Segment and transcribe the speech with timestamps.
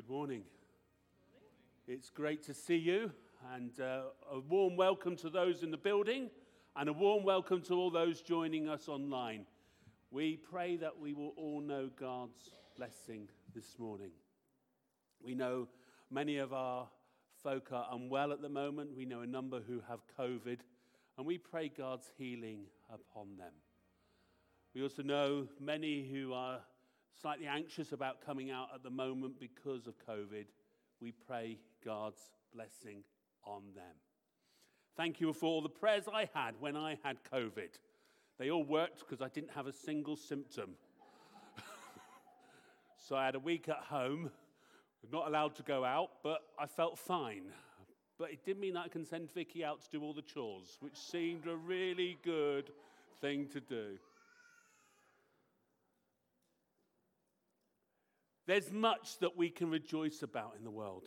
[0.00, 0.44] Good morning.
[1.86, 3.12] It's great to see you,
[3.54, 6.30] and uh, a warm welcome to those in the building,
[6.74, 9.44] and a warm welcome to all those joining us online.
[10.10, 14.12] We pray that we will all know God's blessing this morning.
[15.22, 15.68] We know
[16.10, 16.88] many of our
[17.42, 18.96] folk are unwell at the moment.
[18.96, 20.60] We know a number who have COVID,
[21.18, 23.52] and we pray God's healing upon them.
[24.74, 26.60] We also know many who are
[27.20, 30.46] slightly anxious about coming out at the moment because of COVID.
[31.00, 32.20] We pray God's
[32.54, 33.02] blessing
[33.44, 33.96] on them.
[34.96, 37.70] Thank you for all the prayers I had when I had COVID.
[38.38, 40.70] They all worked because I didn't have a single symptom.
[42.98, 44.30] so I had a week at home,
[45.12, 47.44] not allowed to go out, but I felt fine.
[48.18, 50.76] But it didn't mean that I can send Vicky out to do all the chores,
[50.80, 52.70] which seemed a really good
[53.20, 53.98] thing to do.
[58.46, 61.04] There's much that we can rejoice about in the world.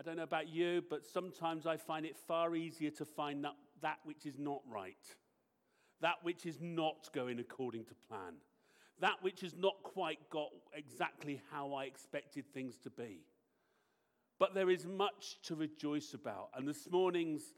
[0.00, 3.54] I don't know about you, but sometimes I find it far easier to find that,
[3.82, 4.96] that which is not right,
[6.00, 8.36] that which is not going according to plan,
[9.00, 13.26] that which has not quite got exactly how I expected things to be.
[14.38, 16.48] But there is much to rejoice about.
[16.54, 17.52] And this morning's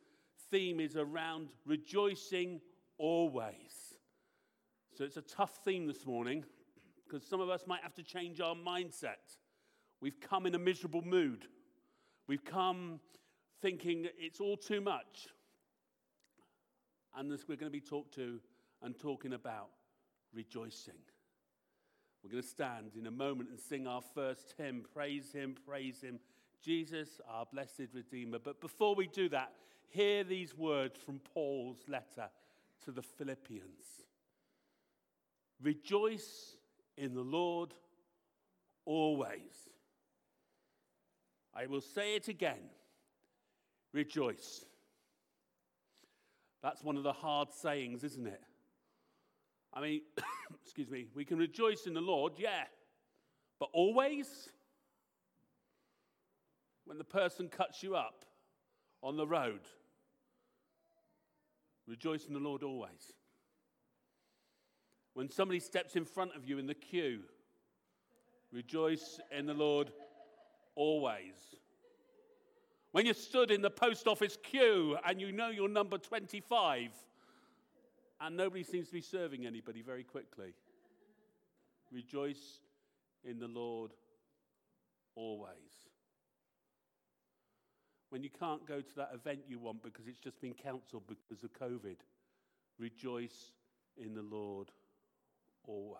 [0.50, 2.60] theme is around rejoicing
[2.98, 3.94] always.
[4.96, 6.44] So it's a tough theme this morning
[7.12, 9.36] because some of us might have to change our mindset.
[10.00, 11.46] We've come in a miserable mood,
[12.26, 13.00] we've come
[13.60, 15.28] thinking it's all too much.
[17.14, 18.40] And this we're going to be talked to
[18.82, 19.68] and talking about
[20.32, 20.94] rejoicing.
[22.24, 24.84] We're going to stand in a moment and sing our first hymn.
[24.94, 26.18] Praise Him, praise Him.
[26.62, 28.38] Jesus, our blessed Redeemer.
[28.38, 29.52] But before we do that,
[29.90, 32.30] hear these words from Paul's letter
[32.84, 34.02] to the Philippians
[35.62, 36.56] Rejoice
[36.96, 37.74] in the Lord
[38.84, 39.68] always.
[41.54, 42.70] I will say it again
[43.92, 44.64] rejoice.
[46.62, 48.40] That's one of the hard sayings, isn't it?
[49.74, 50.02] I mean,
[50.62, 52.64] excuse me, we can rejoice in the Lord, yeah,
[53.58, 54.48] but always?
[56.84, 58.24] When the person cuts you up
[59.02, 59.60] on the road,
[61.86, 63.12] rejoice in the Lord always.
[65.14, 67.20] When somebody steps in front of you in the queue,
[68.50, 69.92] rejoice in the Lord
[70.74, 71.34] always.
[72.92, 76.90] When you're stood in the post office queue and you know you're number 25
[78.20, 80.54] and nobody seems to be serving anybody very quickly,
[81.90, 82.60] rejoice
[83.24, 83.92] in the Lord
[85.14, 85.50] always.
[88.10, 91.42] When you can't go to that event you want because it's just been cancelled because
[91.44, 91.96] of COVID,
[92.78, 93.52] rejoice
[93.96, 94.70] in the Lord
[95.66, 95.98] always.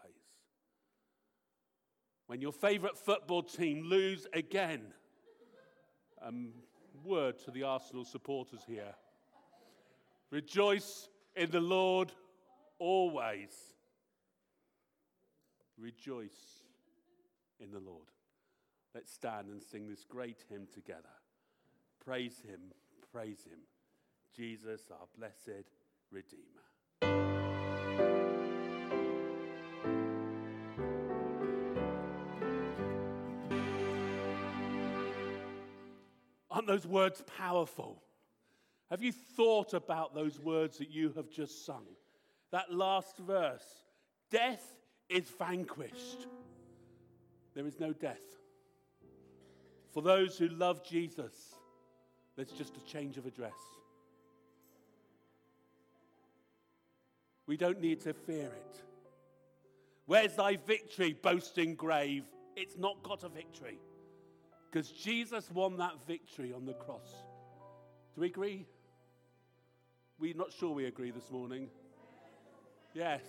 [2.27, 4.83] When your favourite football team lose again,
[6.23, 6.53] um,
[7.05, 8.95] word to the Arsenal supporters here.
[10.31, 12.13] Rejoice in the Lord
[12.79, 13.51] always.
[15.79, 16.63] Rejoice
[17.61, 18.09] in the Lord.
[18.95, 21.03] Let's stand and sing this great hymn together.
[22.05, 22.61] Praise Him,
[23.13, 23.59] praise Him,
[24.37, 25.69] Jesus, our blessed
[26.11, 26.72] Redeemer.
[36.63, 38.01] Aren't those words powerful?
[38.89, 41.83] Have you thought about those words that you have just sung?
[42.53, 43.83] That last verse
[44.31, 44.65] Death
[45.09, 46.29] is vanquished.
[47.55, 48.23] There is no death.
[49.91, 51.35] For those who love Jesus,
[52.37, 53.59] there's just a change of address.
[57.49, 58.83] We don't need to fear it.
[60.07, 62.25] Where's thy victory, boasting grave?
[62.55, 63.81] It's not got a victory.
[64.73, 67.11] Because Jesus won that victory on the cross.
[68.15, 68.67] Do we agree?
[70.19, 71.69] We're not sure we agree this morning.
[72.95, 73.21] Yes.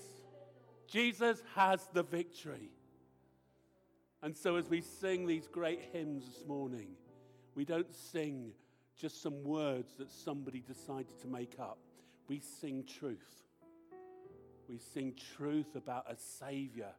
[0.88, 2.70] Jesus has the victory.
[4.22, 6.92] And so, as we sing these great hymns this morning,
[7.56, 8.54] we don't sing
[8.98, 11.80] just some words that somebody decided to make up.
[12.30, 13.44] We sing truth.
[14.70, 16.94] We sing truth about a Savior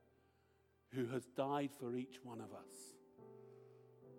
[0.91, 2.94] who has died for each one of us.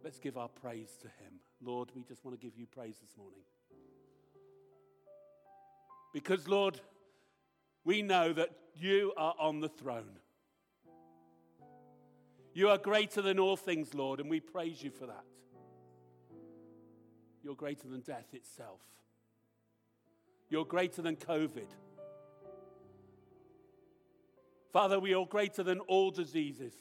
[0.06, 1.40] Let's give our praise to Him.
[1.63, 3.40] Lord, we just want to give you praise this morning.
[6.13, 6.80] Because, Lord,
[7.84, 10.19] we know that you are on the throne.
[12.54, 15.25] You are greater than all things, Lord, and we praise you for that.
[17.44, 18.81] You're greater than death itself.
[20.50, 21.68] You're greater than COVID.
[24.72, 26.74] Father, we are greater than all diseases.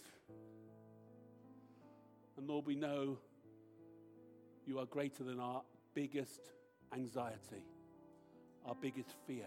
[2.36, 3.18] And Lord, we know
[4.66, 5.62] you are greater than our
[5.94, 6.40] biggest
[6.92, 7.64] anxiety,
[8.66, 9.46] our biggest fear.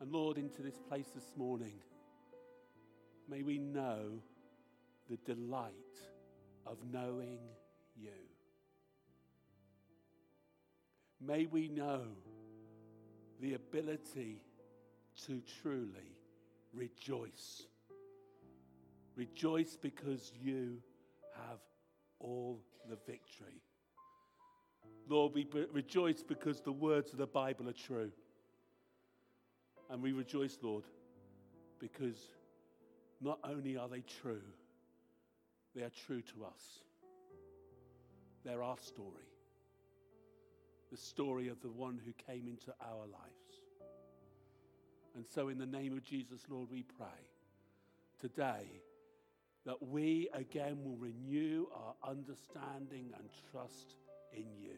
[0.00, 1.74] And Lord, into this place this morning,
[3.28, 4.20] may we know
[5.08, 5.72] the delight
[6.66, 7.38] of knowing
[7.96, 8.10] you.
[11.20, 12.02] May we know
[13.40, 14.42] the ability
[15.26, 16.16] to truly
[16.72, 17.62] rejoice.
[19.16, 20.78] Rejoice because you
[21.48, 21.58] have
[22.18, 23.60] all the victory.
[25.08, 28.10] Lord, we rejoice because the words of the Bible are true.
[29.90, 30.84] And we rejoice, Lord,
[31.78, 32.16] because
[33.20, 34.42] not only are they true,
[35.74, 36.80] they are true to us.
[38.44, 39.28] They're our story,
[40.90, 43.60] the story of the one who came into our lives.
[45.14, 47.06] And so, in the name of Jesus, Lord, we pray
[48.18, 48.66] today
[49.64, 53.96] that we again will renew our understanding and trust
[54.32, 54.76] in you.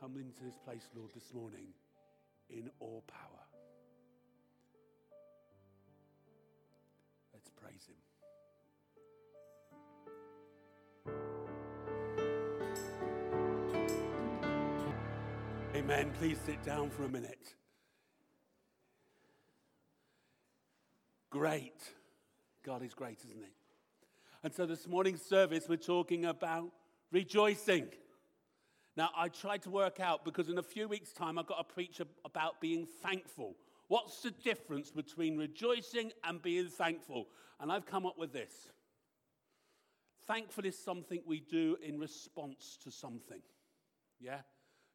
[0.00, 1.68] Come into this place, Lord, this morning
[2.50, 3.46] in all power.
[7.32, 7.96] Let's praise Him.
[15.74, 16.12] Amen.
[16.18, 17.54] Please sit down for a minute.
[21.32, 21.80] Great.
[22.62, 23.52] God is great, isn't He?
[24.44, 26.70] And so this morning's service, we're talking about
[27.10, 27.88] rejoicing.
[28.96, 31.74] Now, I tried to work out because in a few weeks' time, I've got to
[31.74, 33.56] preach about being thankful.
[33.88, 37.28] What's the difference between rejoicing and being thankful?
[37.60, 38.68] And I've come up with this
[40.26, 43.40] thankful is something we do in response to something.
[44.20, 44.40] Yeah?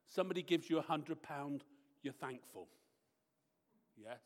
[0.05, 1.63] Somebody gives you a hundred pound,
[2.01, 2.67] you're thankful.
[3.97, 4.21] Yes?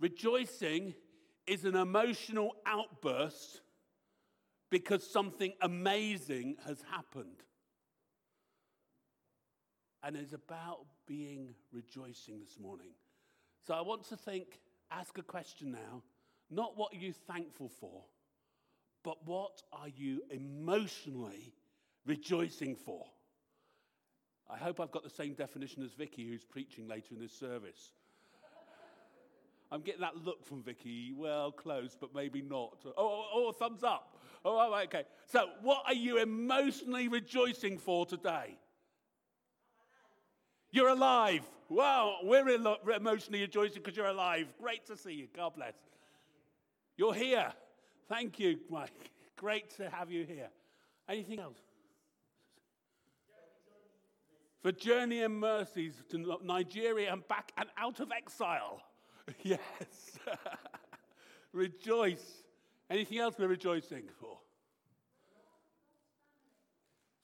[0.00, 0.94] Rejoicing
[1.46, 3.60] is an emotional outburst
[4.70, 7.42] because something amazing has happened
[10.06, 12.92] and it's about being rejoicing this morning.
[13.66, 14.60] So I want to think,
[14.92, 16.02] ask a question now.
[16.48, 18.04] Not what are you thankful for,
[19.02, 21.54] but what are you emotionally
[22.06, 23.04] rejoicing for?
[24.48, 27.90] I hope I've got the same definition as Vicky, who's preaching later in this service.
[29.70, 31.12] I'm getting that look from Vicky.
[31.16, 32.78] Well, close, but maybe not.
[32.86, 34.16] Oh, oh, oh thumbs up.
[34.44, 35.04] Oh, okay.
[35.26, 38.56] So, what are you emotionally rejoicing for today?
[40.70, 41.42] You're alive.
[41.68, 44.46] Wow, we're emotionally rejoicing because you're alive.
[44.60, 45.26] Great to see you.
[45.34, 45.74] God bless.
[46.96, 47.52] You're here.
[48.08, 49.10] Thank you, Mike.
[49.36, 50.48] Great to have you here.
[51.08, 51.58] Anything else?
[54.62, 58.80] For journey and mercies to Nigeria and back and out of exile.
[59.42, 59.60] yes.
[61.52, 62.42] Rejoice.
[62.90, 64.38] Anything else we're rejoicing for?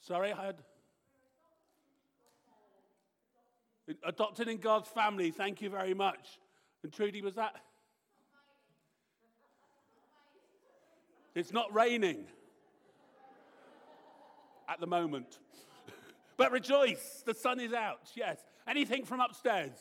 [0.00, 0.56] Sorry, I had.
[4.04, 5.30] Adopted in God's family.
[5.30, 6.40] Thank you very much.
[6.82, 7.54] And Trudy, was that?
[11.34, 12.24] It's not raining
[14.68, 15.38] at the moment.
[16.36, 18.10] but rejoice, the sun is out.
[18.14, 18.38] Yes.
[18.66, 19.72] Anything from upstairs?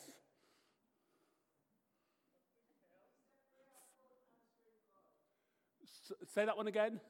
[6.34, 7.00] Say that one again.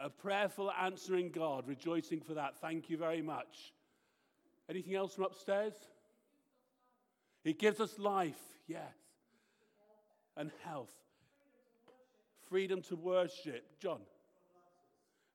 [0.00, 2.56] A prayerful answering God, rejoicing for that.
[2.60, 3.72] Thank you very much.
[4.70, 5.74] Anything else from upstairs?
[7.42, 8.38] He gives us life,
[8.68, 8.94] yes,
[10.36, 10.92] and health.
[12.48, 13.64] Freedom to worship.
[13.80, 14.00] John.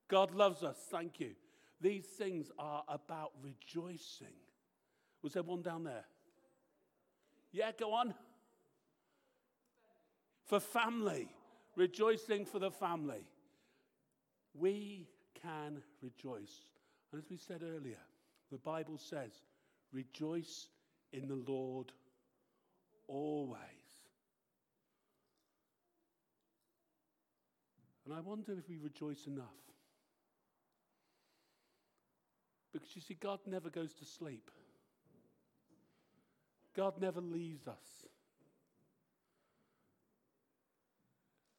[0.08, 0.76] God loves us.
[0.90, 1.30] Thank you.
[1.80, 4.34] These things are about rejoicing.
[5.22, 6.04] Was there one down there?
[7.52, 8.14] Yeah, go on.
[10.44, 11.28] For family,
[11.76, 13.26] rejoicing for the family
[14.54, 15.08] we
[15.42, 16.70] can rejoice.
[17.12, 17.98] And as we said earlier,
[18.50, 19.32] the Bible says,
[19.92, 20.68] rejoice
[21.12, 21.92] in the Lord
[23.08, 23.58] always.
[28.04, 29.46] And I wonder if we rejoice enough.
[32.72, 34.50] Because you see, God never goes to sleep,
[36.76, 38.06] God never leaves us.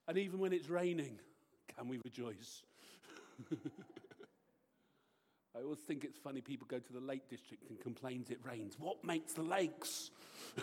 [0.07, 1.19] And even when it's raining,
[1.75, 2.63] can we rejoice?
[5.55, 8.75] I always think it's funny people go to the Lake District and complains it rains.
[8.77, 10.11] What makes the lakes?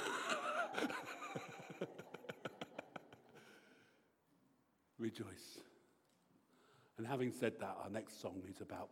[4.99, 5.58] Rejoice.
[6.99, 8.90] And having said that, our next song is about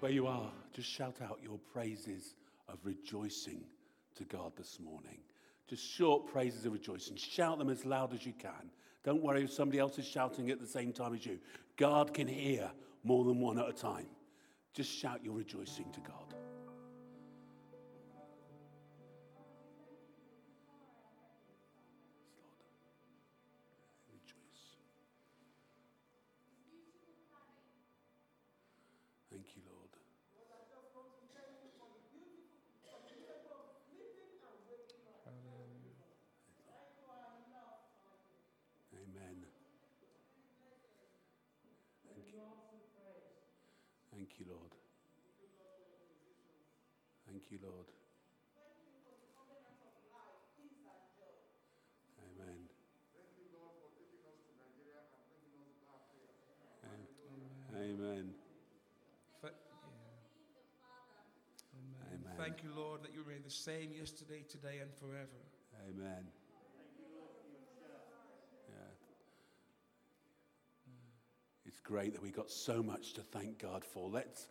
[0.00, 2.34] where you are, just shout out your praises
[2.68, 3.64] of rejoicing
[4.16, 5.18] to God this morning.
[5.68, 7.16] Just short praises of rejoicing.
[7.16, 8.70] Shout them as loud as you can.
[9.04, 11.38] Don't worry if somebody else is shouting at the same time as you.
[11.76, 12.70] God can hear
[13.04, 14.06] more than one at a time.
[14.74, 16.31] Just shout your rejoicing to God.
[44.42, 44.72] You, Lord.
[47.26, 47.86] Thank you, Lord.
[52.18, 52.58] Amen.
[57.74, 58.34] Amen.
[62.12, 62.34] Amen.
[62.36, 65.40] Thank you, Lord, that you remain the same yesterday, today, and forever.
[65.88, 66.41] Amen.
[71.72, 74.10] It's great that we got so much to thank God for.
[74.10, 74.46] Let's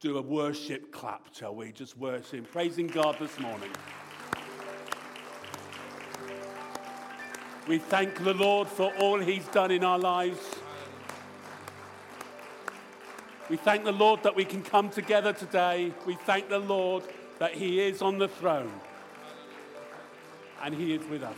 [0.00, 1.70] do a worship clap, shall we?
[1.70, 3.70] Just worship, praising God this morning.
[7.68, 10.40] We thank the Lord for all He's done in our lives.
[13.48, 15.92] We thank the Lord that we can come together today.
[16.04, 17.04] We thank the Lord
[17.38, 18.72] that He is on the throne
[20.60, 21.36] and He is with us.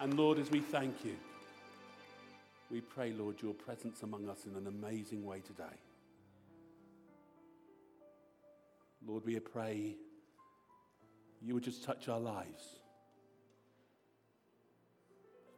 [0.00, 1.16] And Lord, as we thank you,
[2.70, 5.76] we pray, Lord, your presence among us in an amazing way today.
[9.06, 9.96] Lord, we pray
[11.40, 12.64] you would just touch our lives.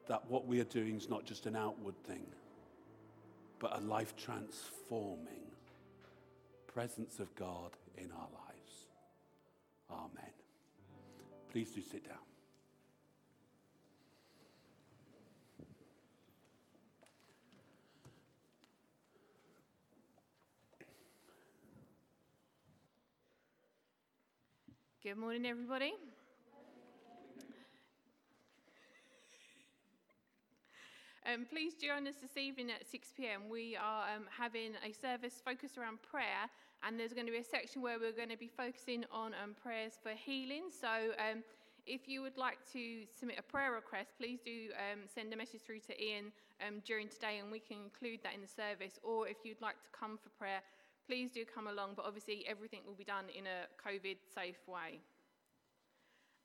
[0.09, 2.26] That what we are doing is not just an outward thing,
[3.59, 5.50] but a life transforming
[6.67, 8.87] presence of God in our lives.
[9.90, 10.33] Amen.
[11.50, 12.30] Please do sit down.
[25.02, 25.95] Good morning, everybody.
[31.25, 33.49] Um, please join us this evening at 6 pm.
[33.49, 36.52] We are um, having a service focused around prayer,
[36.83, 39.57] and there's going to be a section where we're going to be focusing on um,
[39.62, 40.64] prayers for healing.
[40.69, 41.42] So, um,
[41.87, 45.62] if you would like to submit a prayer request, please do um, send a message
[45.62, 46.26] through to Ian
[46.61, 48.99] um, during today, and we can include that in the service.
[49.02, 50.61] Or if you'd like to come for prayer,
[51.11, 55.02] please do come along, but obviously everything will be done in a COVID safe way.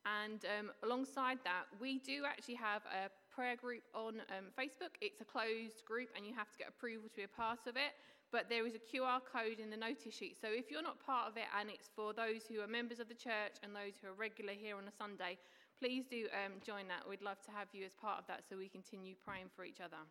[0.10, 4.98] And um, alongside that, we do actually have a prayer group on um, Facebook.
[5.02, 7.78] It's a closed group and you have to get approval to be a part of
[7.78, 7.94] it.
[8.32, 10.34] But there is a QR code in the notice sheet.
[10.42, 13.08] So if you're not part of it and it's for those who are members of
[13.08, 15.38] the church and those who are regular here on a Sunday,
[15.78, 17.06] please do um, join that.
[17.06, 19.78] We'd love to have you as part of that so we continue praying for each
[19.78, 20.02] other.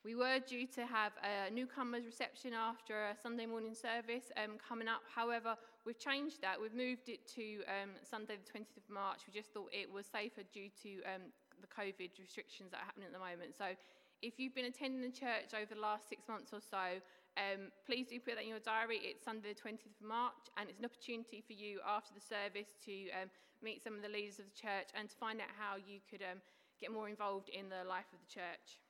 [0.00, 4.88] We were due to have a newcomers reception after a Sunday morning service um, coming
[4.88, 5.04] up.
[5.04, 6.56] However, we've changed that.
[6.56, 9.28] We've moved it to um, Sunday, the 20th of March.
[9.28, 11.28] We just thought it was safer due to um,
[11.60, 13.52] the COVID restrictions that are happening at the moment.
[13.52, 13.76] So,
[14.24, 17.00] if you've been attending the church over the last six months or so,
[17.36, 19.04] um, please do put that in your diary.
[19.04, 22.72] It's Sunday, the 20th of March, and it's an opportunity for you after the service
[22.88, 23.28] to um,
[23.60, 26.24] meet some of the leaders of the church and to find out how you could
[26.24, 26.40] um,
[26.80, 28.80] get more involved in the life of the church.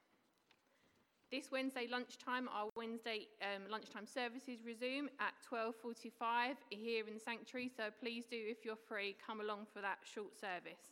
[1.31, 7.71] This Wednesday lunchtime, our Wednesday um, lunchtime services resume at 12.45 here in the sanctuary,
[7.71, 10.91] so please do, if you're free, come along for that short service.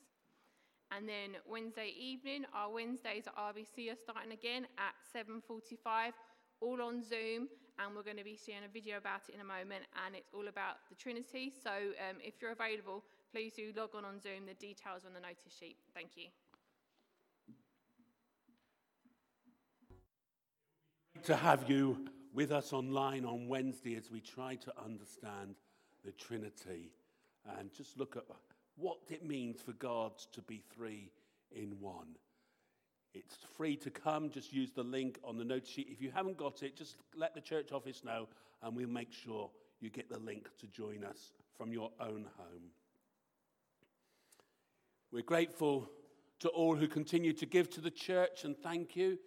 [0.94, 6.12] And then Wednesday evening, our Wednesdays at RBC are starting again at 7.45,
[6.60, 7.48] all on Zoom,
[7.82, 10.30] and we're going to be seeing a video about it in a moment, and it's
[10.32, 11.50] all about the Trinity.
[11.50, 13.02] So um, if you're available,
[13.34, 14.46] please do log on on Zoom.
[14.46, 15.78] The details on the notice sheet.
[15.94, 16.30] Thank you.
[21.24, 25.56] To have you with us online on Wednesday as we try to understand
[26.04, 26.92] the Trinity
[27.58, 28.24] and just look at
[28.76, 31.10] what it means for God to be three
[31.50, 32.16] in one.
[33.14, 35.88] It's free to come, just use the link on the note sheet.
[35.90, 38.28] If you haven't got it, just let the church office know
[38.62, 42.70] and we'll make sure you get the link to join us from your own home.
[45.10, 45.88] We're grateful
[46.40, 49.18] to all who continue to give to the church and thank you.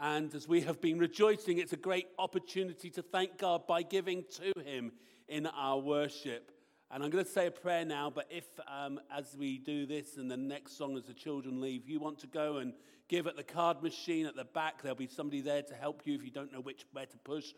[0.00, 4.24] And as we have been rejoicing, it's a great opportunity to thank God by giving
[4.36, 4.92] to Him
[5.28, 6.50] in our worship.
[6.90, 10.16] And I'm going to say a prayer now, but if, um, as we do this
[10.16, 12.72] and the next song, as the children leave, you want to go and
[13.08, 16.14] give at the card machine at the back, there'll be somebody there to help you
[16.14, 17.52] if you don't know which where to push,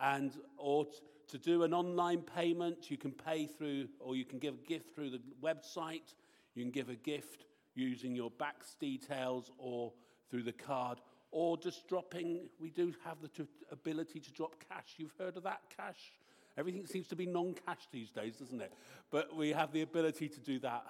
[0.00, 0.86] and or
[1.28, 4.94] to do an online payment, you can pay through, or you can give a gift
[4.94, 6.14] through the website.
[6.54, 7.44] You can give a gift
[7.74, 9.92] using your BACS details or
[10.30, 11.00] through the card,
[11.32, 12.48] or just dropping.
[12.60, 14.94] We do have the t- ability to drop cash.
[14.98, 16.12] You've heard of that cash?
[16.56, 18.72] Everything seems to be non cash these days, doesn't it?
[19.10, 20.84] But we have the ability to do that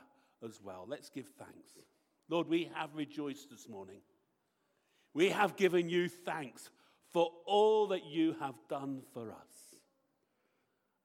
[0.45, 0.85] as well.
[0.87, 1.71] Let's give thanks.
[2.29, 4.01] Lord, we have rejoiced this morning.
[5.15, 6.71] We have given you thanks
[7.13, 9.77] for all that you have done for us.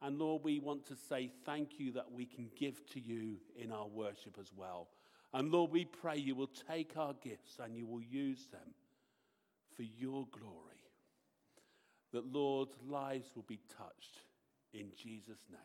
[0.02, 3.72] And Lord, we want to say thank you that we can give to you in
[3.72, 4.88] our worship as well.
[5.34, 8.74] And Lord, we pray you will take our gifts and you will use them
[9.78, 10.84] for your glory.
[12.12, 14.24] That, Lord, lives will be touched
[14.74, 15.60] in Jesus' name.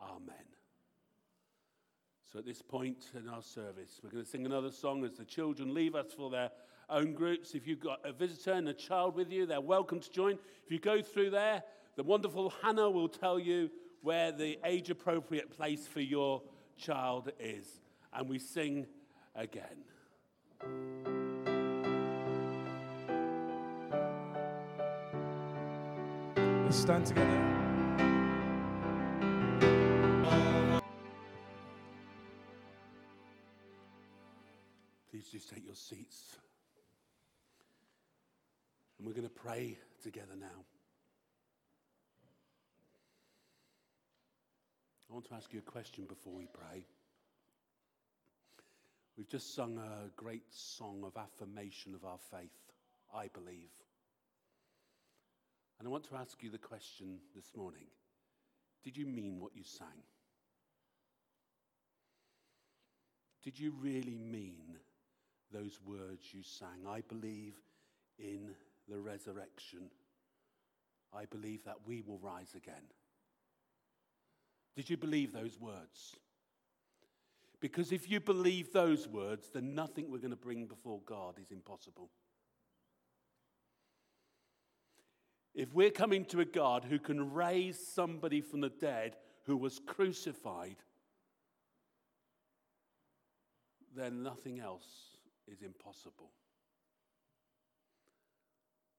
[0.00, 0.36] Amen.
[2.32, 5.24] So at this point in our service, we're going to sing another song as the
[5.24, 6.50] children leave us for their
[6.90, 7.54] own groups.
[7.54, 10.38] If you've got a visitor and a child with you, they're welcome to join.
[10.64, 11.62] If you go through there,
[11.96, 13.70] the wonderful Hannah will tell you
[14.02, 16.42] where the age appropriate place for your
[16.76, 17.80] child is.
[18.12, 18.86] And we sing
[19.34, 21.15] again.
[26.66, 27.52] Let's stand together.
[35.08, 36.38] Please just take your seats.
[38.98, 40.64] And we're going to pray together now.
[45.08, 46.84] I want to ask you a question before we pray.
[49.16, 52.50] We've just sung a great song of affirmation of our faith,
[53.14, 53.70] I believe.
[55.78, 57.86] And I want to ask you the question this morning
[58.84, 60.02] Did you mean what you sang?
[63.42, 64.78] Did you really mean
[65.52, 66.86] those words you sang?
[66.88, 67.54] I believe
[68.18, 68.50] in
[68.88, 69.90] the resurrection.
[71.14, 72.82] I believe that we will rise again.
[74.74, 76.16] Did you believe those words?
[77.60, 81.50] Because if you believe those words, then nothing we're going to bring before God is
[81.50, 82.10] impossible.
[85.56, 89.80] If we're coming to a God who can raise somebody from the dead who was
[89.86, 90.76] crucified,
[93.96, 94.86] then nothing else
[95.50, 96.30] is impossible.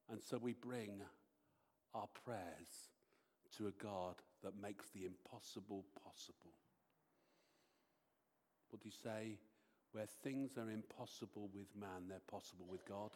[0.10, 1.02] And so we bring
[1.94, 2.90] our prayers
[3.58, 6.54] to a God that makes the impossible possible.
[8.72, 9.38] What do you say?
[9.92, 13.12] Where things are impossible with man, they're possible with God.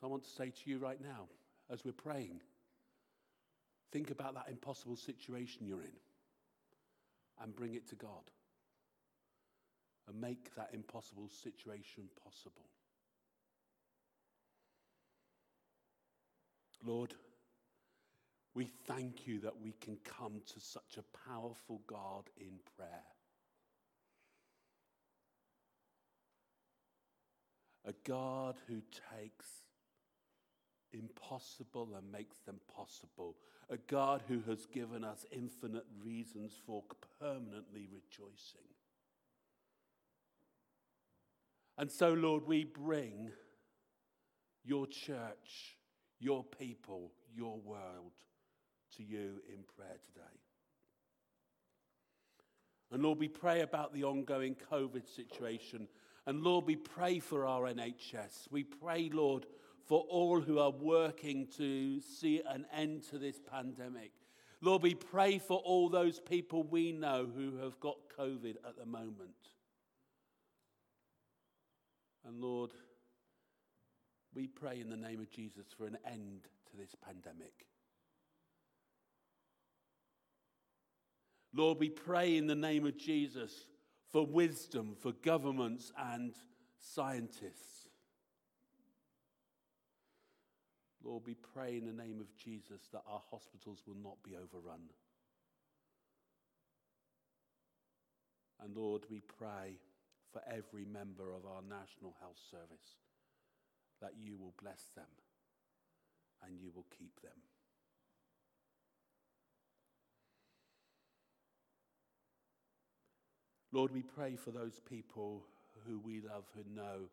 [0.00, 1.28] So I want to say to you right now,
[1.70, 2.40] as we're praying,
[3.92, 5.98] think about that impossible situation you're in
[7.42, 8.30] and bring it to God
[10.06, 12.68] and make that impossible situation possible.
[16.84, 17.14] Lord,
[18.54, 22.88] we thank you that we can come to such a powerful God in prayer.
[27.84, 28.82] A God who
[29.20, 29.46] takes
[30.98, 33.36] impossible and makes them possible.
[33.70, 36.82] A God who has given us infinite reasons for
[37.20, 38.68] permanently rejoicing.
[41.76, 43.30] And so, Lord, we bring
[44.64, 45.76] your church,
[46.18, 48.12] your people, your world
[48.96, 50.38] to you in prayer today.
[52.90, 55.88] And Lord, we pray about the ongoing COVID situation.
[56.26, 58.50] And Lord, we pray for our NHS.
[58.50, 59.46] We pray, Lord,
[59.88, 64.12] for all who are working to see an end to this pandemic.
[64.60, 68.84] Lord, we pray for all those people we know who have got COVID at the
[68.84, 69.30] moment.
[72.26, 72.72] And Lord,
[74.34, 77.64] we pray in the name of Jesus for an end to this pandemic.
[81.54, 83.64] Lord, we pray in the name of Jesus
[84.12, 86.34] for wisdom for governments and
[86.78, 87.77] scientists.
[91.04, 94.90] Lord, we pray in the name of Jesus that our hospitals will not be overrun.
[98.60, 99.78] And Lord, we pray
[100.32, 102.98] for every member of our National Health Service
[104.00, 105.06] that you will bless them
[106.44, 107.32] and you will keep them.
[113.72, 115.44] Lord, we pray for those people
[115.86, 117.08] who we love, who know,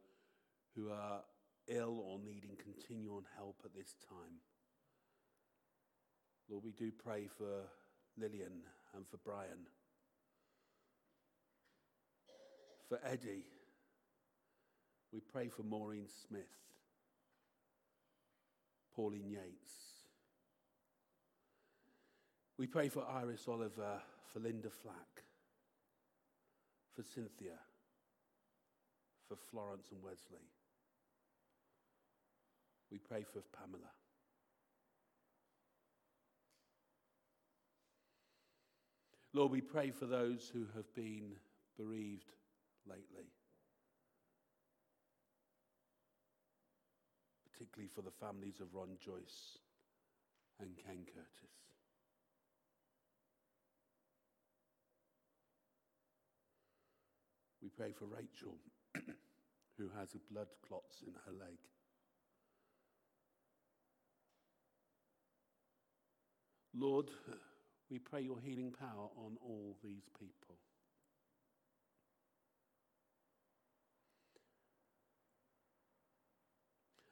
[0.76, 1.22] who are
[1.68, 4.40] ill or needing continual help at this time.
[6.50, 7.64] Lord, we do pray for
[8.18, 8.64] Lillian
[8.96, 9.68] and for Brian,
[12.88, 13.46] for Eddie.
[15.12, 16.44] We pray for Maureen Smith,
[18.96, 19.96] Pauline Yates,
[22.58, 24.02] We pray for Iris Oliver,
[24.32, 25.24] for Linda Flack,
[26.94, 27.60] for Cynthia,
[29.28, 30.48] for Florence and Wesley.
[32.96, 33.92] We pray for Pamela.
[39.34, 41.34] Lord, we pray for those who have been
[41.78, 42.32] bereaved
[42.88, 43.28] lately,
[47.52, 49.58] particularly for the families of Ron Joyce
[50.62, 51.56] and Ken Curtis.
[57.62, 58.56] We pray for Rachel,
[59.78, 61.58] who has blood clots in her leg.
[66.78, 67.10] Lord,
[67.90, 70.56] we pray your healing power on all these people.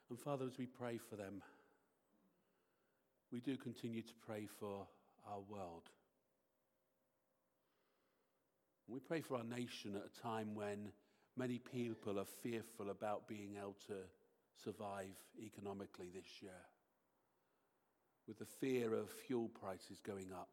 [0.09, 1.41] And Father, as we pray for them,
[3.31, 4.85] we do continue to pray for
[5.27, 5.89] our world.
[8.87, 10.91] We pray for our nation at a time when
[11.35, 13.95] many people are fearful about being able to
[14.63, 16.51] survive economically this year,
[18.27, 20.49] with the fear of fuel prices going up,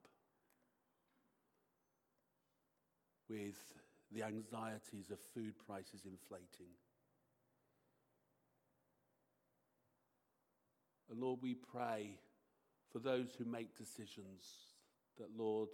[3.28, 3.56] with
[4.12, 6.72] the anxieties of food prices inflating.
[11.10, 12.18] And Lord, we pray
[12.92, 14.44] for those who make decisions
[15.18, 15.68] that, Lord,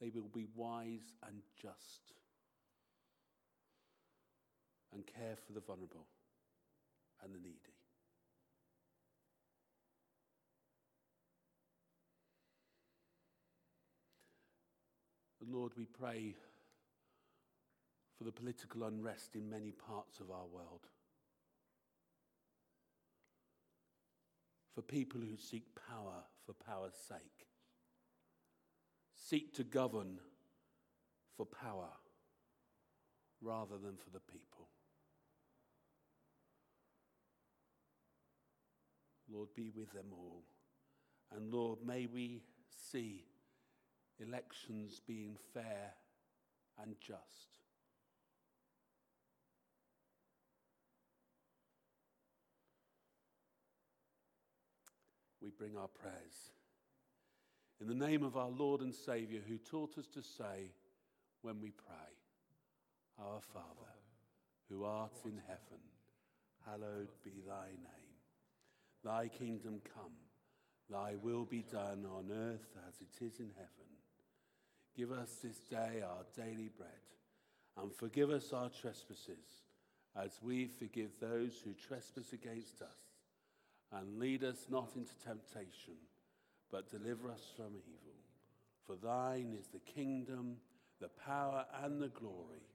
[0.00, 2.12] they will be wise and just
[4.92, 6.06] and care for the vulnerable
[7.22, 7.72] and the needy.
[15.40, 16.34] And Lord, we pray
[18.16, 20.86] for the political unrest in many parts of our world.
[24.74, 27.48] For people who seek power for power's sake,
[29.14, 30.20] seek to govern
[31.36, 31.90] for power
[33.42, 34.68] rather than for the people.
[39.30, 40.44] Lord, be with them all.
[41.34, 42.42] And Lord, may we
[42.90, 43.24] see
[44.22, 45.94] elections being fair
[46.82, 47.58] and just.
[55.42, 56.52] We bring our prayers.
[57.80, 60.70] In the name of our Lord and Saviour, who taught us to say
[61.42, 62.14] when we pray,
[63.18, 63.92] Our Father,
[64.68, 65.82] who art in heaven,
[66.64, 68.12] hallowed be thy name.
[69.04, 70.12] Thy kingdom come,
[70.88, 73.91] thy will be done on earth as it is in heaven.
[74.96, 76.90] Give us this day our daily bread,
[77.80, 79.62] and forgive us our trespasses,
[80.16, 82.88] as we forgive those who trespass against us.
[83.90, 85.94] And lead us not into temptation
[86.72, 88.16] but deliver us from evil.
[88.86, 90.56] For thine is the kingdom,
[91.00, 92.66] the power, and the glory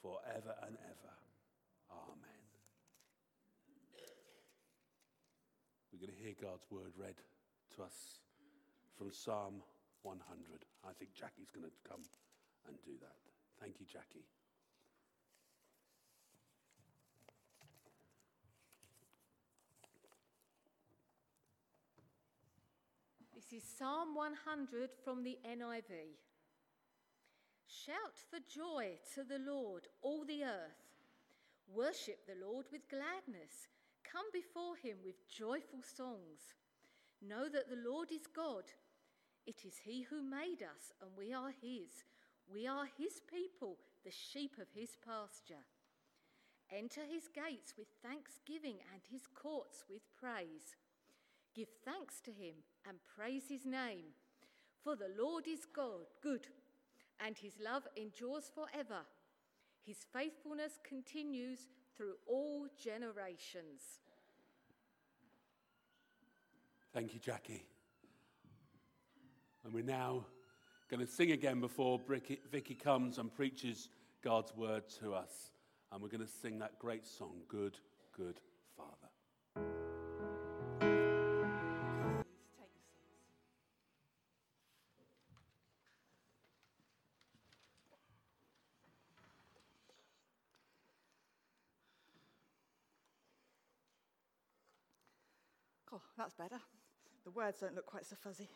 [0.00, 1.14] forever and ever.
[1.90, 2.46] Amen.
[5.92, 7.16] We're going to hear God's word read
[7.76, 8.20] to us
[8.96, 9.54] from Psalm
[10.02, 10.64] 100.
[10.84, 12.02] I think Jackie's going to come
[12.66, 13.16] and do that.
[13.60, 14.24] Thank you, Jackie.
[23.34, 26.16] This is Psalm 100 from the NIV.
[27.66, 30.84] Shout for joy to the Lord, all the earth.
[31.74, 33.68] Worship the Lord with gladness.
[34.04, 36.54] Come before him with joyful songs.
[37.22, 38.64] Know that the Lord is God.
[39.46, 42.04] It is he who made us, and we are his.
[42.52, 45.64] We are his people, the sheep of his pasture.
[46.72, 50.76] Enter his gates with thanksgiving and his courts with praise.
[51.54, 52.54] Give thanks to him
[52.88, 54.14] and praise his name.
[54.84, 56.46] For the Lord is God, good,
[57.24, 59.00] and his love endures forever.
[59.84, 64.00] His faithfulness continues through all generations.
[66.92, 67.64] Thank you, Jackie.
[69.64, 70.24] And we're now
[70.90, 72.00] going to sing again before
[72.50, 73.88] Vicky comes and preaches
[74.22, 75.50] God's word to us.
[75.92, 77.78] And we're going to sing that great song, Good,
[78.16, 78.40] Good
[78.76, 78.90] Father.
[95.92, 96.60] Oh, that's better.
[97.24, 98.48] The words don't look quite so fuzzy.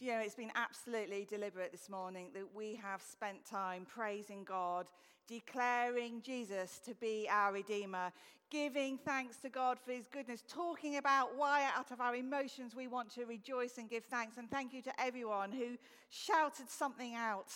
[0.00, 4.86] You know, it's been absolutely deliberate this morning that we have spent time praising God,
[5.26, 8.12] declaring Jesus to be our Redeemer,
[8.48, 12.86] giving thanks to God for his goodness, talking about why out of our emotions we
[12.86, 14.38] want to rejoice and give thanks.
[14.38, 15.76] And thank you to everyone who
[16.10, 17.52] shouted something out.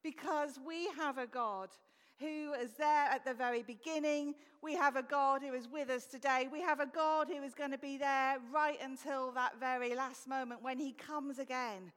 [0.00, 1.70] Because we have a God
[2.18, 4.34] who is there at the very beginning.
[4.62, 6.48] We have a God who is with us today.
[6.50, 10.26] We have a God who is going to be there right until that very last
[10.26, 11.92] moment when he comes again.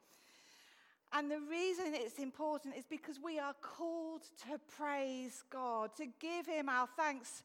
[1.14, 6.46] And the reason it's important is because we are called to praise God, to give
[6.46, 7.44] him our thanks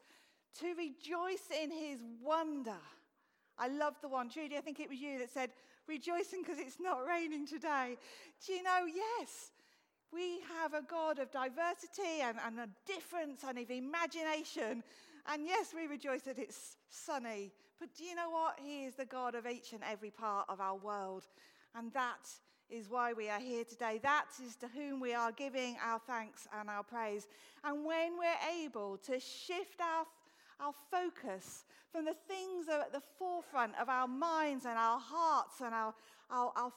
[0.59, 2.79] to rejoice in his wonder.
[3.57, 5.49] I love the one, Judy, I think it was you that said,
[5.87, 7.97] rejoicing because it's not raining today.
[8.45, 9.51] Do you know, yes,
[10.17, 14.83] we have a God of diversity and, and a difference and of imagination.
[15.31, 17.51] And yes, we rejoice that it's sunny.
[17.79, 18.57] But do you know what?
[18.59, 21.27] He is the God of each and every part of our world.
[21.75, 22.27] And that
[22.67, 23.99] is why we are here today.
[24.01, 27.27] That is to whom we are giving our thanks and our praise.
[27.63, 30.05] And when we're able to shift our
[30.59, 34.99] our focus from the things that are at the forefront of our minds and our
[34.99, 35.93] hearts and our,
[36.31, 36.73] our, our,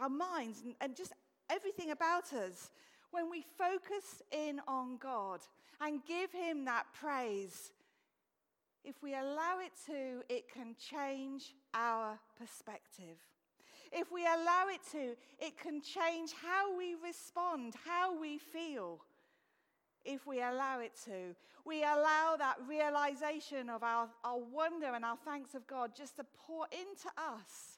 [0.00, 1.12] our minds and, and just
[1.50, 2.70] everything about us,
[3.10, 5.40] when we focus in on God
[5.80, 7.72] and give Him that praise,
[8.84, 13.18] if we allow it to, it can change our perspective.
[13.92, 19.00] If we allow it to, it can change how we respond, how we feel
[20.04, 21.34] if we allow it to.
[21.64, 26.24] We allow that realization of our, our wonder and our thanks of God just to
[26.46, 27.77] pour into us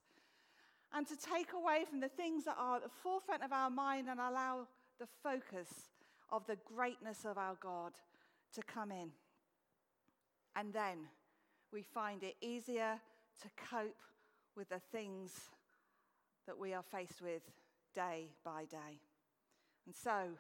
[0.95, 4.09] and to take away from the things that are at the forefront of our mind
[4.09, 4.67] and allow
[4.99, 5.69] the focus
[6.31, 7.93] of the greatness of our God
[8.55, 9.11] to come in.
[10.57, 10.99] And then
[11.73, 12.99] we find it easier
[13.43, 14.03] to cope
[14.57, 15.33] with the things
[16.47, 17.43] that we are faced with
[17.95, 18.99] day by day.
[19.87, 20.31] And so,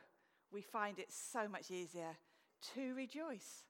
[0.52, 2.16] we find it so much easier
[2.74, 3.64] to rejoice.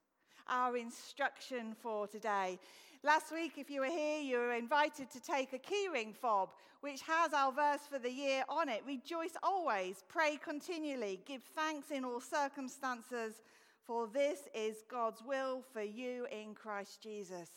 [0.50, 2.58] Our instruction for today.
[3.04, 6.48] Last week, if you were here, you were invited to take a keyring fob,
[6.80, 8.82] which has our verse for the year on it.
[8.84, 13.42] Rejoice always, pray continually, give thanks in all circumstances,
[13.86, 17.48] for this is God's will for you in Christ Jesus.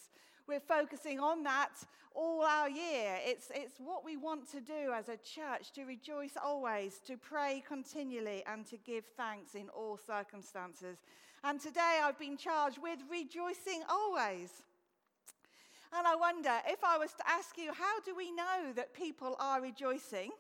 [0.48, 1.74] We're focusing on that
[2.14, 3.18] all our year.
[3.26, 7.64] It's, it's what we want to do as a church to rejoice always, to pray
[7.68, 10.98] continually, and to give thanks in all circumstances.
[11.46, 14.64] And today I've been charged with rejoicing always.
[15.92, 19.36] And I wonder if I was to ask you, how do we know that people
[19.40, 20.32] are rejoicing?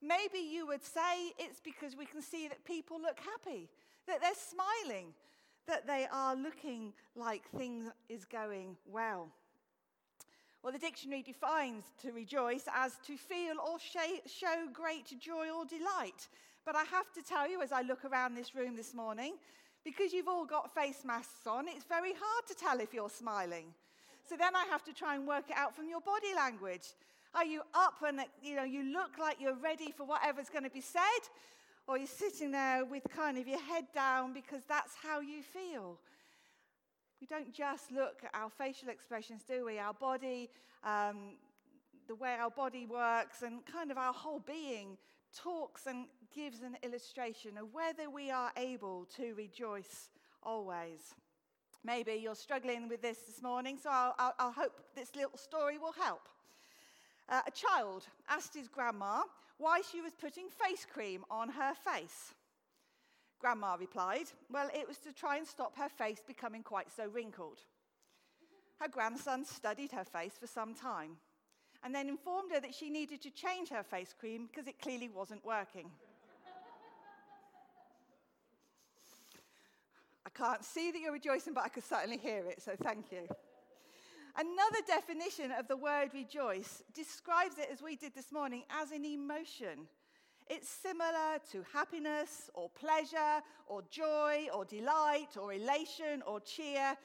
[0.00, 3.68] Maybe you would say it's because we can see that people look happy,
[4.06, 5.12] that they're smiling,
[5.66, 9.28] that they are looking like things is going well.
[10.62, 16.28] Well, the dictionary defines to rejoice as to feel or show great joy or delight.
[16.64, 19.34] But I have to tell you, as I look around this room this morning,
[19.88, 23.72] because you've all got face masks on, it's very hard to tell if you're smiling.
[24.28, 26.92] So then I have to try and work it out from your body language.
[27.34, 30.70] Are you up and you know you look like you're ready for whatever's going to
[30.70, 31.22] be said?
[31.86, 35.98] Or you're sitting there with kind of your head down because that's how you feel?
[37.18, 39.78] We don't just look at our facial expressions, do we?
[39.78, 40.50] Our body,
[40.84, 41.38] um,
[42.08, 44.98] the way our body works, and kind of our whole being
[45.36, 50.08] talks and gives an illustration of whether we are able to rejoice
[50.42, 51.14] always.
[51.84, 55.78] Maybe you're struggling with this this morning, so I'll, I'll, I'll hope this little story
[55.78, 56.28] will help.
[57.28, 59.22] Uh, a child asked his grandma
[59.58, 62.34] why she was putting face cream on her face.
[63.38, 67.60] Grandma replied, Well, it was to try and stop her face becoming quite so wrinkled.
[68.80, 71.16] Her grandson studied her face for some time
[71.84, 75.08] and then informed her that she needed to change her face cream because it clearly
[75.08, 75.90] wasn't working.
[80.26, 83.26] I can't see that you're rejoicing, but I could certainly hear it, so thank you.
[84.36, 89.04] Another definition of the word rejoice describes it as we did this morning as an
[89.04, 89.88] emotion.
[90.48, 96.96] It's similar to happiness or pleasure or joy or delight or elation or cheer.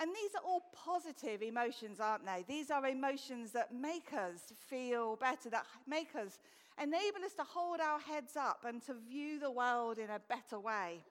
[0.00, 2.44] And these are all positive emotions, aren't they?
[2.46, 6.38] These are emotions that make us feel better, that make us
[6.80, 10.60] enable us to hold our heads up and to view the world in a better
[10.60, 11.02] way.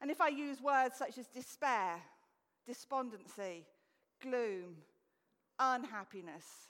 [0.00, 2.00] And if I use words such as despair,
[2.66, 3.66] despondency,
[4.22, 4.76] gloom,
[5.58, 6.68] unhappiness,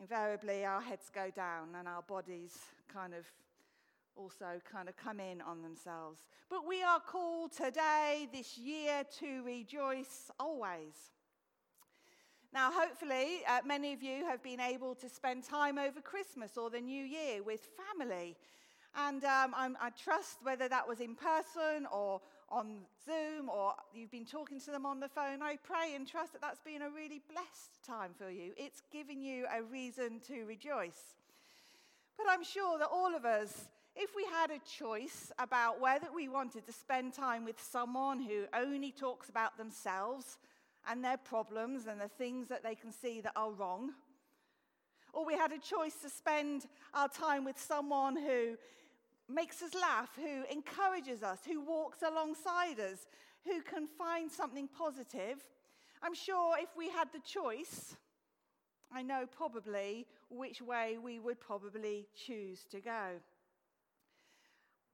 [0.00, 2.58] invariably our heads go down and our bodies
[2.92, 3.24] kind of
[4.16, 6.20] also kind of come in on themselves.
[6.48, 11.12] But we are called today, this year, to rejoice always.
[12.52, 16.70] Now, hopefully, uh, many of you have been able to spend time over Christmas or
[16.70, 18.36] the New Year with family.
[18.98, 24.24] And um, i trust whether that was in person or, on Zoom or you've been
[24.24, 27.20] talking to them on the phone, I pray and trust that that's been a really
[27.30, 28.52] blessed time for you.
[28.56, 31.16] It's given you a reason to rejoice.
[32.16, 36.28] But I'm sure that all of us, if we had a choice about whether we
[36.28, 40.38] wanted to spend time with someone who only talks about themselves
[40.88, 43.92] and their problems and the things that they can see that are wrong,
[45.14, 48.56] or we had a choice to spend our time with someone who
[49.28, 53.06] makes us laugh, who encourages us, who walks alongside us,
[53.44, 55.42] who can find something positive.
[56.02, 57.96] I'm sure if we had the choice,
[58.92, 63.20] I know probably which way we would probably choose to go.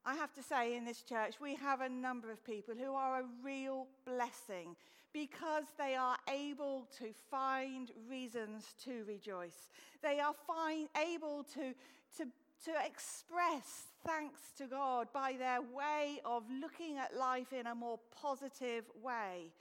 [0.04, 3.20] I have to say, in this church, we have a number of people who are
[3.20, 4.74] a real blessing
[5.12, 9.70] because they are able to find reasons to rejoice.
[10.02, 11.74] They are find, able to,
[12.16, 17.74] to, to express thanks to God by their way of looking at life in a
[17.74, 19.52] more positive way.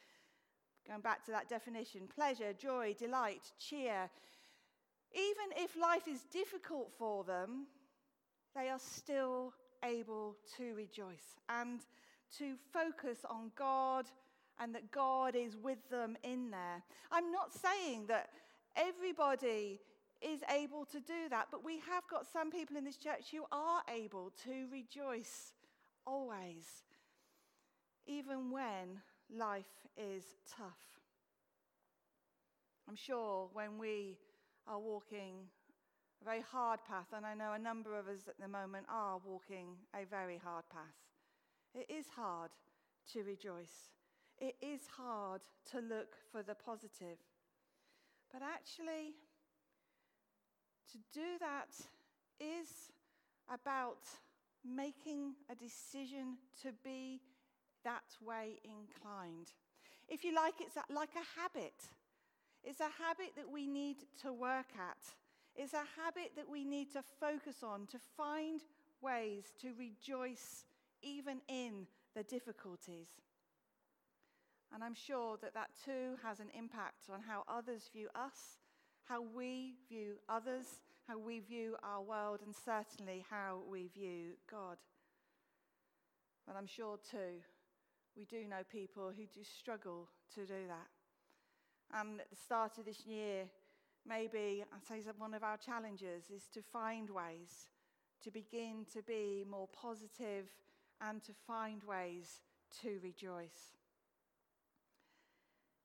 [0.88, 4.10] Going back to that definition pleasure, joy, delight, cheer.
[5.14, 7.68] Even if life is difficult for them,
[8.56, 11.82] they are still able to rejoice and
[12.38, 14.06] to focus on God
[14.60, 16.84] and that God is with them in there.
[17.12, 18.30] I'm not saying that
[18.76, 19.80] everybody
[20.22, 23.44] is able to do that, but we have got some people in this church who
[23.52, 25.54] are able to rejoice
[26.06, 26.84] always,
[28.06, 29.02] even when
[29.36, 29.66] life
[29.98, 30.24] is
[30.58, 31.02] tough.
[32.88, 34.18] I'm sure when we
[34.68, 35.48] are walking
[36.22, 39.20] a very hard path, and I know a number of us at the moment are
[39.26, 40.98] walking a very hard path,
[41.74, 42.52] it is hard
[43.14, 43.90] to rejoice.
[44.40, 47.18] It is hard to look for the positive.
[48.32, 49.14] But actually,
[50.92, 51.70] to do that
[52.40, 52.92] is
[53.54, 54.04] about
[54.66, 57.22] making a decision to be
[57.84, 59.54] that way inclined.
[60.08, 61.74] If you like, it's like a habit.
[62.64, 65.16] It's a habit that we need to work at.
[65.56, 68.62] It's a habit that we need to focus on to find
[69.02, 70.66] ways to rejoice
[71.02, 73.08] even in the difficulties.
[74.74, 78.60] And I'm sure that that too has an impact on how others view us,
[79.04, 84.78] how we view others, how we view our world, and certainly how we view God.
[86.48, 87.42] But I'm sure too,
[88.16, 92.00] we do know people who do struggle to do that.
[92.00, 93.46] And at the start of this year,
[94.08, 97.68] maybe I'd say one of our challenges is to find ways
[98.24, 100.46] to begin to be more positive
[101.02, 102.42] and to find ways
[102.82, 103.78] to rejoice.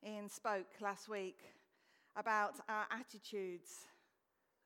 [0.07, 1.39] Ian spoke last week
[2.17, 3.87] about our attitudes.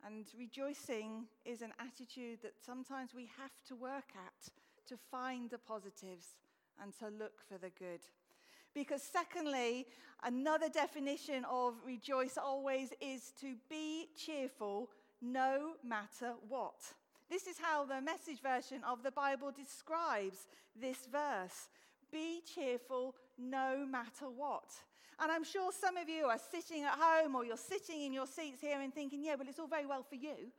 [0.05, 4.53] And rejoicing is an attitude that sometimes we have to work at
[4.89, 6.37] to find the positives
[6.83, 8.01] and to look for the good.
[8.75, 9.87] Because, secondly,
[10.23, 16.77] another definition of rejoice always is to be cheerful no matter what.
[17.29, 20.47] This is how the message version of the Bible describes
[20.81, 21.69] this verse
[22.11, 24.69] be cheerful no matter what.
[25.21, 28.27] And I'm sure some of you are sitting at home or you're sitting in your
[28.27, 30.51] seats here and thinking, yeah, well, it's all very well for you.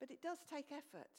[0.00, 1.10] But it does take effort.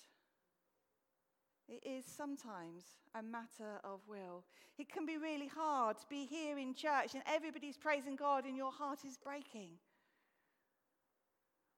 [1.67, 2.83] It is sometimes
[3.15, 4.43] a matter of will.
[4.77, 8.57] It can be really hard to be here in church and everybody's praising God and
[8.57, 9.69] your heart is breaking.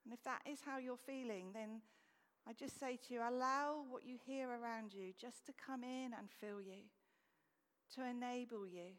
[0.03, 1.81] And if that is how you're feeling, then
[2.47, 6.11] I just say to you, allow what you hear around you just to come in
[6.17, 6.83] and fill you
[7.95, 8.93] to enable you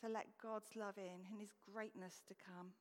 [0.00, 2.72] to let God's love in and his greatness to come.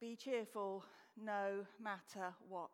[0.00, 0.84] Be cheerful
[1.22, 2.72] no matter what.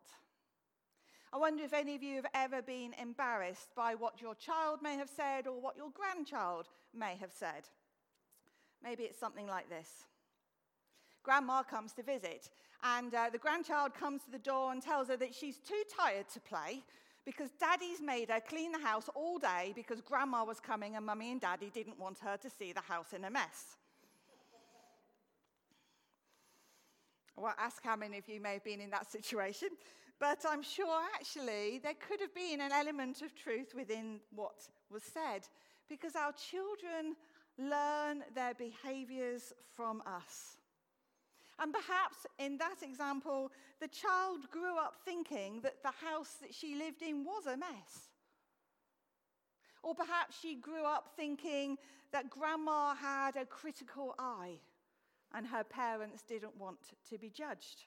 [1.33, 4.97] I wonder if any of you have ever been embarrassed by what your child may
[4.97, 7.69] have said or what your grandchild may have said.
[8.83, 10.05] Maybe it's something like this
[11.23, 12.49] Grandma comes to visit,
[12.83, 16.27] and uh, the grandchild comes to the door and tells her that she's too tired
[16.33, 16.83] to play
[17.25, 21.31] because daddy's made her clean the house all day because grandma was coming and mummy
[21.31, 23.77] and daddy didn't want her to see the house in a mess.
[27.37, 29.69] Well, ask how many of you may have been in that situation,
[30.21, 35.01] but I'm sure actually there could have been an element of truth within what was
[35.01, 35.47] said
[35.89, 37.15] because our children
[37.57, 40.57] learn their behaviors from us.
[41.59, 46.75] And perhaps in that example, the child grew up thinking that the house that she
[46.75, 48.09] lived in was a mess.
[49.81, 51.77] Or perhaps she grew up thinking
[52.13, 54.59] that grandma had a critical eye
[55.33, 56.77] and her parents didn't want
[57.09, 57.85] to be judged.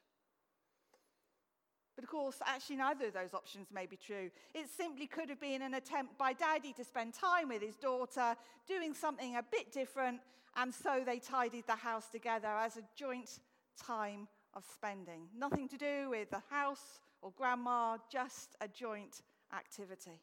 [1.95, 4.31] But of course, actually, neither of those options may be true.
[4.53, 8.35] It simply could have been an attempt by daddy to spend time with his daughter,
[8.67, 10.21] doing something a bit different,
[10.57, 13.39] and so they tidied the house together as a joint
[13.81, 15.29] time of spending.
[15.37, 19.23] Nothing to do with the house or grandma, just a joint
[19.57, 20.21] activity.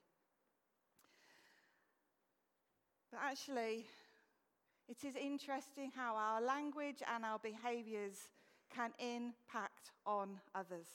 [3.12, 3.86] But actually,
[4.88, 8.30] it is interesting how our language and our behaviors
[8.74, 10.88] can impact on others.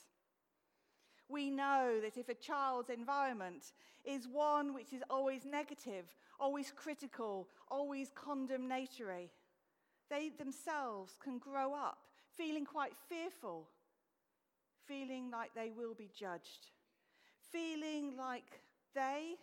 [1.28, 3.72] We know that if a child's environment
[4.04, 6.04] is one which is always negative,
[6.38, 9.30] always critical, always condemnatory,
[10.08, 11.98] they themselves can grow up
[12.36, 13.68] feeling quite fearful,
[14.86, 16.70] feeling like they will be judged,
[17.50, 18.60] feeling like
[18.94, 19.36] they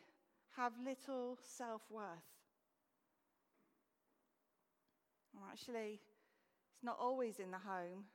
[0.55, 2.07] have little self worth.
[5.33, 5.99] Well, actually,
[6.73, 8.05] it's not always in the home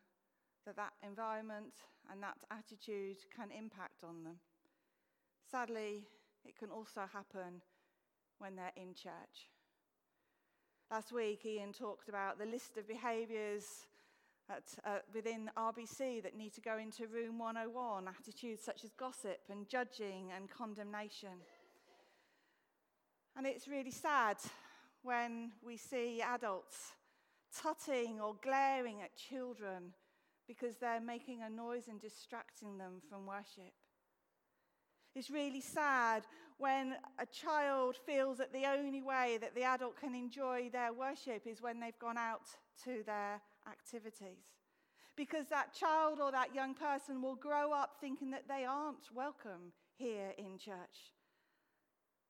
[0.69, 1.73] that that environment
[2.13, 4.37] and that attitude can impact on them.
[5.51, 6.05] Sadly,
[6.45, 7.63] it can also happen
[8.39, 9.49] when they're in church.
[10.91, 13.87] Last week, Ian talked about the list of behaviours
[14.51, 19.67] uh, within RBC that need to go into room 101 attitudes such as gossip and
[19.69, 21.41] judging and condemnation.
[23.37, 24.37] And it's really sad
[25.03, 26.93] when we see adults
[27.57, 29.95] tutting or glaring at children
[30.49, 33.73] because they're making a noise and distracting them from worship.
[35.15, 36.25] It's really sad
[36.57, 41.47] when a child feels that the only way that the adult can enjoy their worship
[41.47, 42.49] is when they've gone out
[42.85, 43.41] to their
[43.71, 44.39] activities.
[45.17, 49.73] Because that child or that young person will grow up thinking that they aren't welcome
[49.97, 51.13] here in church.